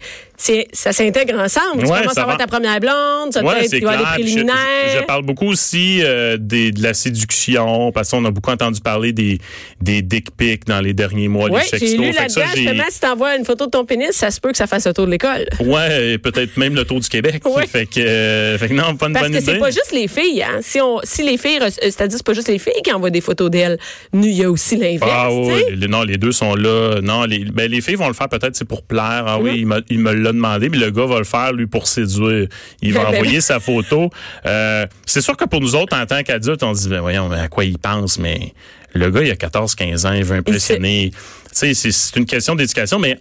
ça 0.72 0.92
s'intègre 0.92 1.38
ensemble. 1.38 1.82
tu 1.84 1.90
Ouais, 1.90 2.00
commences 2.00 2.16
à 2.18 2.22
avoir 2.22 2.36
ta 2.38 2.46
première 2.46 2.80
blonde, 2.80 3.32
ça 3.32 3.42
Ouais, 3.44 3.68
tu 3.68 3.80
vas 3.80 3.98
je- 3.98 4.02
préliminaires. 4.14 4.54
Je, 4.94 4.98
je 5.00 5.04
parle 5.04 5.22
beaucoup 5.24 5.46
aussi 5.48 6.00
euh, 6.02 6.36
des, 6.40 6.72
de 6.72 6.82
la 6.82 6.94
séduction, 6.94 7.92
parce 7.92 8.10
qu'on 8.10 8.24
a 8.24 8.30
beaucoup 8.30 8.50
entendu 8.50 8.80
parler 8.80 9.12
des, 9.12 9.38
des 9.80 10.02
dick 10.02 10.30
pics 10.36 10.66
dans 10.66 10.80
les 10.80 10.92
derniers 10.94 11.28
mois, 11.28 11.48
Oui, 11.50 11.60
les 11.60 11.66
sextos. 11.68 11.90
j'ai 11.90 11.96
lu 11.98 12.10
que 12.10 12.16
là-dedans, 12.16 12.42
justement, 12.56 12.82
si 12.90 13.00
t'envoies 13.00 13.36
une 13.36 13.44
photo 13.44 13.66
de 13.66 13.70
ton 13.70 13.84
pénis, 13.84 14.10
ça 14.12 14.30
se 14.30 14.40
peut 14.40 14.50
que 14.50 14.56
ça 14.56 14.66
fasse 14.66 14.86
le 14.86 14.94
tour 14.94 15.06
de 15.06 15.10
l'école. 15.10 15.46
Ouais, 15.60 16.12
et 16.12 16.18
peut-être 16.18 16.56
même 16.56 16.74
le 16.74 16.84
tour 16.84 17.00
du 17.00 17.08
Québec. 17.08 17.42
Ouais. 17.46 17.66
Fait, 17.66 17.86
que, 17.86 18.00
euh, 18.00 18.58
fait 18.58 18.68
que 18.68 18.74
non, 18.74 18.96
pas 18.96 19.06
une 19.08 19.12
Parce 19.12 19.26
bonne 19.26 19.32
que 19.36 19.42
idée. 19.42 19.52
c'est 19.52 19.58
pas 19.58 19.70
juste 19.70 19.92
les 19.92 20.08
filles, 20.08 20.42
hein. 20.42 20.58
Si 20.62 20.80
on, 20.80 21.00
si 21.02 21.22
les 21.22 21.36
filles, 21.38 21.58
euh, 21.60 21.68
c'est-à-dire 21.70 22.16
c'est 22.18 22.26
pas 22.26 22.34
juste 22.34 22.48
les 22.48 22.58
filles 22.58 22.80
qui 22.82 22.92
envoient 22.92 23.10
des 23.10 23.20
photos 23.20 23.50
d'elles. 23.50 23.78
Nous, 24.12 24.26
il 24.26 24.34
y 24.36 24.44
a 24.44 24.50
aussi 24.50 24.76
l'inverse, 24.76 25.10
Ah 25.12 25.32
oui, 25.32 25.62
non, 25.88 26.02
les 26.02 26.16
deux 26.16 26.32
sont 26.32 26.54
là. 26.54 27.00
Non, 27.02 27.24
les, 27.24 27.44
ben, 27.44 27.70
les 27.70 27.80
filles 27.80 27.94
vont 27.96 28.08
le 28.08 28.14
faire 28.14 28.28
peut-être 28.28 28.56
c'est 28.56 28.64
pour 28.66 28.82
plaire. 28.82 29.24
Ah 29.26 29.38
Mm. 29.38 29.42
oui, 29.42 29.66
il 29.90 29.98
me 29.98 30.12
l'a 30.12 30.29
demandé, 30.32 30.68
mais 30.68 30.78
le 30.78 30.90
gars 30.90 31.06
va 31.06 31.18
le 31.18 31.24
faire 31.24 31.52
lui 31.52 31.66
pour 31.66 31.86
séduire. 31.86 32.48
Il 32.82 32.92
va 32.92 33.04
Ben, 33.04 33.10
ben, 33.10 33.18
envoyer 33.18 33.40
sa 33.40 33.60
photo. 33.60 34.10
Euh, 34.46 34.86
c'est 35.06 35.20
sûr 35.20 35.36
que 35.36 35.44
pour 35.44 35.60
nous 35.60 35.74
autres, 35.74 35.96
en 35.96 36.06
tant 36.06 36.22
qu'adultes, 36.22 36.62
on 36.62 36.74
se 36.74 36.82
dit, 36.82 36.88
ben 36.88 37.00
voyons, 37.00 37.30
à 37.30 37.48
quoi 37.48 37.64
il 37.64 37.78
pense, 37.78 38.18
mais 38.18 38.52
le 38.94 39.10
gars, 39.10 39.22
il 39.22 39.30
a 39.30 39.36
14, 39.36 39.74
15 39.74 40.06
ans, 40.06 40.12
il 40.12 40.24
veut 40.24 40.36
impressionner. 40.36 41.10
Tu 41.54 41.74
sais, 41.74 41.74
c'est, 41.74 42.16
une 42.18 42.26
question 42.26 42.54
d'éducation, 42.54 42.98
mais 42.98 43.18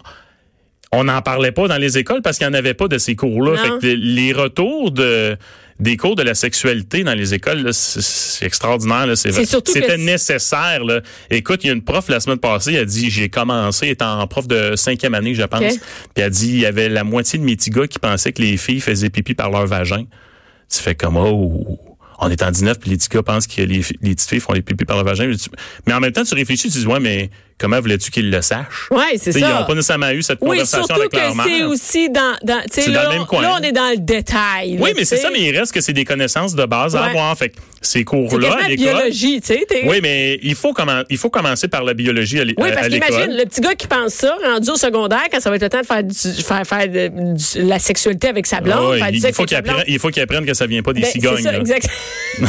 on 0.92 1.04
n'en 1.04 1.22
parlait 1.22 1.52
pas 1.52 1.68
dans 1.68 1.78
les 1.78 1.98
écoles 1.98 2.22
parce 2.22 2.38
qu'il 2.38 2.48
n'y 2.48 2.54
en 2.54 2.58
avait 2.58 2.74
pas 2.74 2.88
de 2.88 2.98
ces 2.98 3.16
cours-là. 3.16 3.58
Fait 3.58 3.70
que 3.80 3.88
les 3.88 4.34
retours 4.34 4.92
de 4.92 5.38
des 5.80 5.96
cours 5.96 6.16
de 6.16 6.24
la 6.24 6.36
sexualité 6.36 7.04
dans 7.04 7.14
les 7.14 7.34
écoles, 7.34 7.60
là, 7.64 7.72
c'est, 7.72 8.46
extraordinaire. 8.46 9.08
Là, 9.08 9.16
c'est 9.16 9.30
C'est 9.32 9.38
vrai. 9.38 9.46
surtout 9.46 9.72
que 9.72 9.80
C'était 9.80 9.98
nécessaire. 9.98 10.84
Là. 10.84 11.02
Écoute, 11.30 11.64
il 11.64 11.68
y 11.68 11.70
a 11.70 11.74
une 11.74 11.84
prof 11.84 12.10
la 12.10 12.20
semaine 12.20 12.38
passée, 12.38 12.74
elle 12.74 12.82
a 12.82 12.86
dit, 12.86 13.10
j'ai 13.10 13.30
commencé 13.30 13.88
étant 13.88 14.26
prof 14.28 14.48
de 14.48 14.76
cinquième 14.76 15.14
année, 15.14 15.36
je 15.36 15.44
pense. 15.44 15.62
Puis 15.62 15.80
elle 16.18 16.24
a 16.24 16.30
dit, 16.30 16.50
il 16.50 16.60
y 16.60 16.66
avait 16.66 16.90
la 16.90 17.04
moitié 17.04 17.40
de 17.40 17.44
mes 17.44 17.56
petits 17.56 17.70
gars 17.70 17.88
qui 17.88 18.00
pensaient 18.00 18.34
que 18.34 18.42
les 18.42 18.58
filles 18.58 18.82
faisaient 18.82 19.10
pipi 19.10 19.34
par 19.34 19.50
leur 19.50 19.66
vagin. 19.66 20.06
Tu 20.72 20.80
fais 20.80 20.96
comme, 20.96 21.16
oh, 21.18 21.80
on 22.20 22.30
est 22.30 22.44
en 22.44 22.52
19, 22.52 22.80
puis 22.80 22.92
les 22.92 22.98
petits 22.98 23.10
gars 23.10 23.24
pensent 23.24 23.48
que 23.48 23.62
les, 23.62 23.82
les 24.02 24.16
petites 24.16 24.30
filles 24.30 24.40
font 24.42 24.54
les 24.54 24.62
pipis 24.62 24.86
par 24.86 24.98
leur 24.98 25.06
vagin. 25.06 25.32
Mais 25.88 25.94
en 25.94 26.00
même 26.00 26.12
temps, 26.12 26.24
tu 26.24 26.36
réfléchis, 26.36 26.70
tu 26.70 26.80
dis, 26.80 26.86
ouais, 26.86 27.00
mais 27.00 27.30
comment 27.60 27.80
voulais-tu 27.80 28.10
qu'ils 28.10 28.32
le 28.32 28.42
sachent? 28.42 28.88
Ouais, 28.90 29.18
c'est 29.18 29.32
sais, 29.32 29.40
Ils 29.40 29.44
ça. 29.46 29.60
n'ont 29.60 29.66
pas 29.66 29.76
nécessairement 29.76 30.10
eu 30.12 30.24
cette 30.24 30.40
Oui, 30.42 30.58
conversation 30.58 30.96
avec 30.96 31.14
leur 31.14 31.36
mère. 31.36 31.46
c'est 31.48 31.64
aussi 31.64 32.10
dans, 32.10 32.36
dans 32.44 32.62
C'est 32.72 32.88
dans 32.88 32.94
là, 32.94 33.04
le 33.04 33.10
même 33.18 33.26
coin. 33.28 33.42
là, 33.42 33.58
on 33.60 33.64
est 33.64 33.72
dans 33.72 33.90
le 33.92 33.98
détail. 33.98 34.78
Oui, 34.80 34.90
là, 34.90 34.96
mais 34.98 35.06
c'est 35.06 35.18
ça, 35.18 35.30
mais 35.32 35.42
il 35.42 35.58
reste 35.58 35.74
que 35.74 35.82
c'est 35.82 35.94
des 35.94 36.06
connaissances 36.06 36.56
de 36.56 36.66
base 36.66 36.96
à 36.96 37.02
Ouais. 37.02 37.10
avoir. 37.10 37.38
Fait 37.38 37.54
ces 37.82 38.04
cours-là, 38.04 38.54
à 38.54 38.62
la 38.64 38.68
l'école. 38.70 38.86
biologie, 38.96 39.42
tu 39.42 39.48
sais. 39.48 39.66
Oui, 39.86 40.00
mais 40.02 40.40
il 40.44 40.56
faut, 40.56 40.74
commen- 40.74 41.06
il 41.10 41.18
faut 41.18 41.30
commencer 41.30 41.68
par 41.68 41.84
la 41.84 41.94
biologie 41.94 42.40
à 42.40 42.44
l'é- 42.44 42.54
Oui, 42.58 42.70
parce 42.74 42.88
l'école. 42.90 43.10
qu'imagine, 43.10 43.38
le 43.38 43.46
petit 43.46 43.62
gars 43.62 43.76
qui 43.76 43.88
pense 43.88 44.14
ça, 44.14 44.36
rendu 44.44 44.70
au 44.70 44.76
secondaire, 44.76 45.24
quand 45.32 45.40
ça 45.40 45.50
va 45.50 45.56
être 45.56 45.62
le 45.64 45.70
temps 45.70 45.82
de 45.82 45.86
faire, 45.86 46.04
du, 46.04 46.44
faire, 46.44 46.66
faire 46.66 46.88
de- 46.88 47.34
du- 47.36 47.68
la 47.68 47.80
sexualité 47.80 48.28
avec 48.28 48.46
sa 48.48 48.60
blonde, 48.62 48.92
ouais, 48.92 49.00
faire 49.00 49.10
il, 49.12 49.34
faut 49.34 49.46
qu'il 49.46 49.58
apprenne, 49.58 49.84
il 49.88 50.00
faut 50.00 50.10
qu'il 50.10 50.22
apprenne 50.22 50.46
que 50.46 50.54
ça 50.54 50.66
vient 50.68 50.82
pas 50.82 50.94
des 50.94 51.02
Ben, 51.02 51.10
cigognes. 51.12 51.38
C'est 51.38 51.44
ça, 51.44 51.58
exact. 51.58 51.88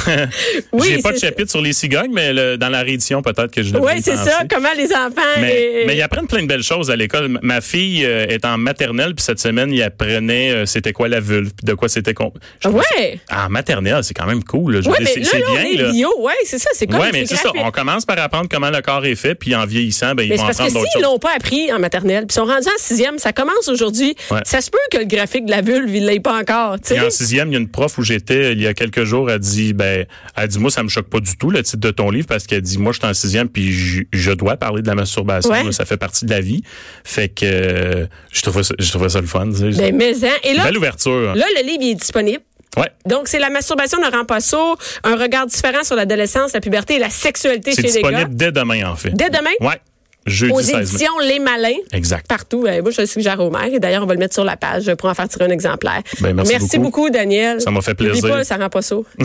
oui, 0.73 0.89
J'ai 0.91 0.99
pas 1.03 1.13
de 1.13 1.19
chapitre 1.19 1.51
sur 1.51 1.61
les 1.63 1.73
cigognes, 1.73 2.13
mais 2.13 2.33
le- 2.33 2.57
dans 2.57 2.69
la 2.69 2.83
réédition, 2.83 3.23
peut-être 3.23 3.51
que 3.53 3.63
je 3.63 3.75
Oui, 3.77 3.93
c'est 4.03 4.17
ça. 4.17 4.43
Comment 4.51 4.69
les 4.77 4.93
enfants. 4.93 5.21
Mais, 5.41 5.83
et- 5.83 5.87
mais 5.87 5.97
ils 5.97 6.03
apprennent 6.03 6.27
plein 6.27 6.43
de 6.43 6.47
belles 6.47 6.63
choses 6.63 6.91
à 6.91 6.97
l'école. 6.97 7.39
Ma- 7.43 7.61
fille 7.61 8.05
euh, 8.05 8.27
est 8.27 8.45
en 8.45 8.57
maternelle, 8.59 9.15
puis 9.15 9.23
cette 9.25 9.39
semaine, 9.41 9.73
il 9.73 9.83
apprenait 9.83 10.51
euh, 10.51 10.67
c'était 10.67 10.93
quoi 10.93 11.09
la 11.09 11.21
vulve, 11.21 11.51
puis 11.55 11.65
de 11.67 11.75
quoi 11.75 11.89
c'était... 11.89 12.15
con- 12.15 12.33
Ouais. 12.65 13.21
Ah, 13.29 13.47
en 13.47 13.51
maternelle, 13.51 14.03
c'est 14.03 14.15
quand 14.15 14.27
même 14.27 14.43
cool. 14.45 14.77
là. 14.77 14.81
Je 14.81 14.89
mais 14.89 15.20
c'est 15.25 15.39
là, 15.39 15.47
on 15.49 15.53
bien. 15.55 15.65
est 15.65 15.75
là. 15.77 15.91
bio. 15.93 16.09
Oui, 16.19 16.33
c'est 16.45 16.59
ça. 16.59 16.71
C'est 16.75 16.87
comme 16.87 17.01
Oui, 17.01 17.07
mais 17.13 17.27
c'est 17.27 17.37
ça. 17.37 17.51
On 17.55 17.71
commence 17.71 18.05
par 18.05 18.19
apprendre 18.19 18.49
comment 18.51 18.71
le 18.71 18.81
corps 18.83 19.05
est 19.05 19.15
fait, 19.15 19.35
puis 19.35 19.55
en 19.55 19.67
vieillissant, 19.67 20.15
ben, 20.15 20.23
ils 20.25 20.31
Mais 20.31 20.37
vont 20.37 20.43
c'est 20.43 20.47
parce 20.47 20.59
que 20.59 20.63
apprendre 20.63 20.81
d'autres 20.81 20.93
s'ils 20.93 21.03
choses. 21.03 21.11
l'ont 21.13 21.19
pas 21.19 21.35
appris 21.37 21.73
en 21.73 21.79
maternelle, 21.79 22.27
puis 22.27 22.35
sont 22.35 22.45
rendus 22.45 22.69
en 22.69 22.79
sixième, 22.79 23.19
ça 23.19 23.33
commence 23.33 23.69
aujourd'hui. 23.69 24.15
Ouais. 24.31 24.41
Ça 24.45 24.61
se 24.61 24.71
peut 24.71 24.79
que 24.91 24.99
le 24.99 25.05
graphique 25.05 25.45
de 25.47 25.51
la 25.51 25.61
vulve, 25.63 25.95
il 25.95 26.07
l'ait 26.07 26.21
pas 26.21 26.39
encore. 26.39 26.77
tu 26.81 26.89
sais. 26.89 26.95
Puis 26.97 27.07
en 27.07 27.11
sixième, 27.11 27.49
il 27.49 27.53
y 27.53 27.57
a 27.57 27.61
une 27.61 27.69
prof 27.71 27.97
où 27.99 28.03
j'étais 28.03 28.53
il 28.53 28.61
y 28.61 28.67
a 28.67 28.75
quelques 28.75 29.05
jours, 29.05 29.31
elle 29.31 29.39
dit, 29.41 29.73
ben, 29.73 30.07
elle 30.37 30.49
dit, 30.49 30.59
moi, 30.59 30.71
ça 30.71 30.83
me 30.83 30.89
choque 30.89 31.09
pas 31.09 31.21
du 31.21 31.37
tout, 31.37 31.51
le 31.51 31.63
titre 31.63 31.79
de 31.79 31.91
ton 31.91 32.11
livre, 32.11 32.27
parce 32.27 32.47
qu'elle 32.47 32.63
dit, 32.63 32.79
moi, 32.79 32.93
je 32.93 32.99
suis 32.99 33.09
en 33.09 33.15
sixième, 33.15 33.49
puis 33.49 33.73
je, 33.73 34.03
je 34.13 34.33
dois 34.33 34.57
parler 34.57 34.83
de 34.83 34.87
la 34.89 34.95
masturbation, 34.95 35.51
Ouais. 35.51 35.65
là, 35.65 35.73
ça 35.73 35.85
fait 35.85 35.97
partie 35.97 36.25
de 36.25 36.31
la 36.31 36.41
vie. 36.41 36.63
Fait 37.05 37.29
que, 37.29 37.45
euh, 37.45 38.07
je 38.33 38.43
trouvais 38.43 38.63
ça, 38.63 38.75
je 38.79 38.91
trouvais 38.91 39.09
ça 39.09 39.21
le 39.21 39.27
fun. 39.27 39.47
Ben, 39.47 39.95
mais, 39.97 40.13
hein. 40.25 40.29
Et 40.45 40.55
là, 40.55 40.65
Belle 40.65 40.79
ouverture. 40.79 41.35
là, 41.35 41.45
le 41.57 41.67
livre 41.67 41.79
il 41.83 41.91
est 41.91 41.95
disponible. 41.95 42.41
Ouais. 42.77 42.89
Donc, 43.07 43.29
c'est 43.29 43.39
La 43.39 43.51
masturbation 43.51 43.99
ne 44.01 44.11
rend 44.17 44.25
pas 44.25 44.41
sourd, 44.41 44.77
un 45.05 45.17
regard 45.17 45.47
différent 45.47 45.83
sur 45.83 45.97
l'adolescence, 45.97 46.53
la 46.53 46.61
puberté 46.61 46.95
et 46.97 46.99
la 46.99 47.11
sexualité 47.11 47.73
C'est 47.73 47.83
chez 47.83 47.89
les 47.89 48.03
gars. 48.03 48.09
disponible 48.11 48.37
dès 48.37 48.53
demain, 48.53 48.85
en 48.91 48.97
fait. 48.97 49.11
Dès 49.11 49.29
demain, 49.31 49.51
Ouais. 49.61 49.81
Jeudi 50.27 50.53
aux 50.53 50.61
16 50.61 50.75
mai. 50.77 50.83
éditions 50.83 51.19
Les 51.21 51.39
Malins. 51.39 51.73
Exact. 51.95 52.27
Partout. 52.29 52.67
Euh, 52.69 52.83
moi, 52.83 52.91
je 52.91 53.01
le 53.01 53.07
suggère 53.07 53.41
au 53.41 53.51
maire. 53.51 53.71
Et 53.73 53.81
d'ailleurs, 53.81 54.03
on 54.03 54.07
va 54.07 54.13
le 54.13 54.21
mettre 54.21 54.35
sur 54.35 54.45
la 54.45 54.57
page 54.59 54.95
pour 54.97 55.09
en 55.09 55.15
faire 55.15 55.27
tirer 55.29 55.47
un 55.47 55.51
exemplaire. 55.51 56.03
Ben, 56.21 56.35
merci 56.35 56.77
beaucoup. 56.79 57.05
beaucoup, 57.05 57.11
Daniel. 57.11 57.61
Ça 57.63 57.71
m'a 57.71 57.81
fait 57.81 57.95
plaisir. 57.95 58.29
pas, 58.29 58.45
ça 58.45 58.57
rend 58.57 58.69
pas 58.69 58.83
sourd. 58.83 59.07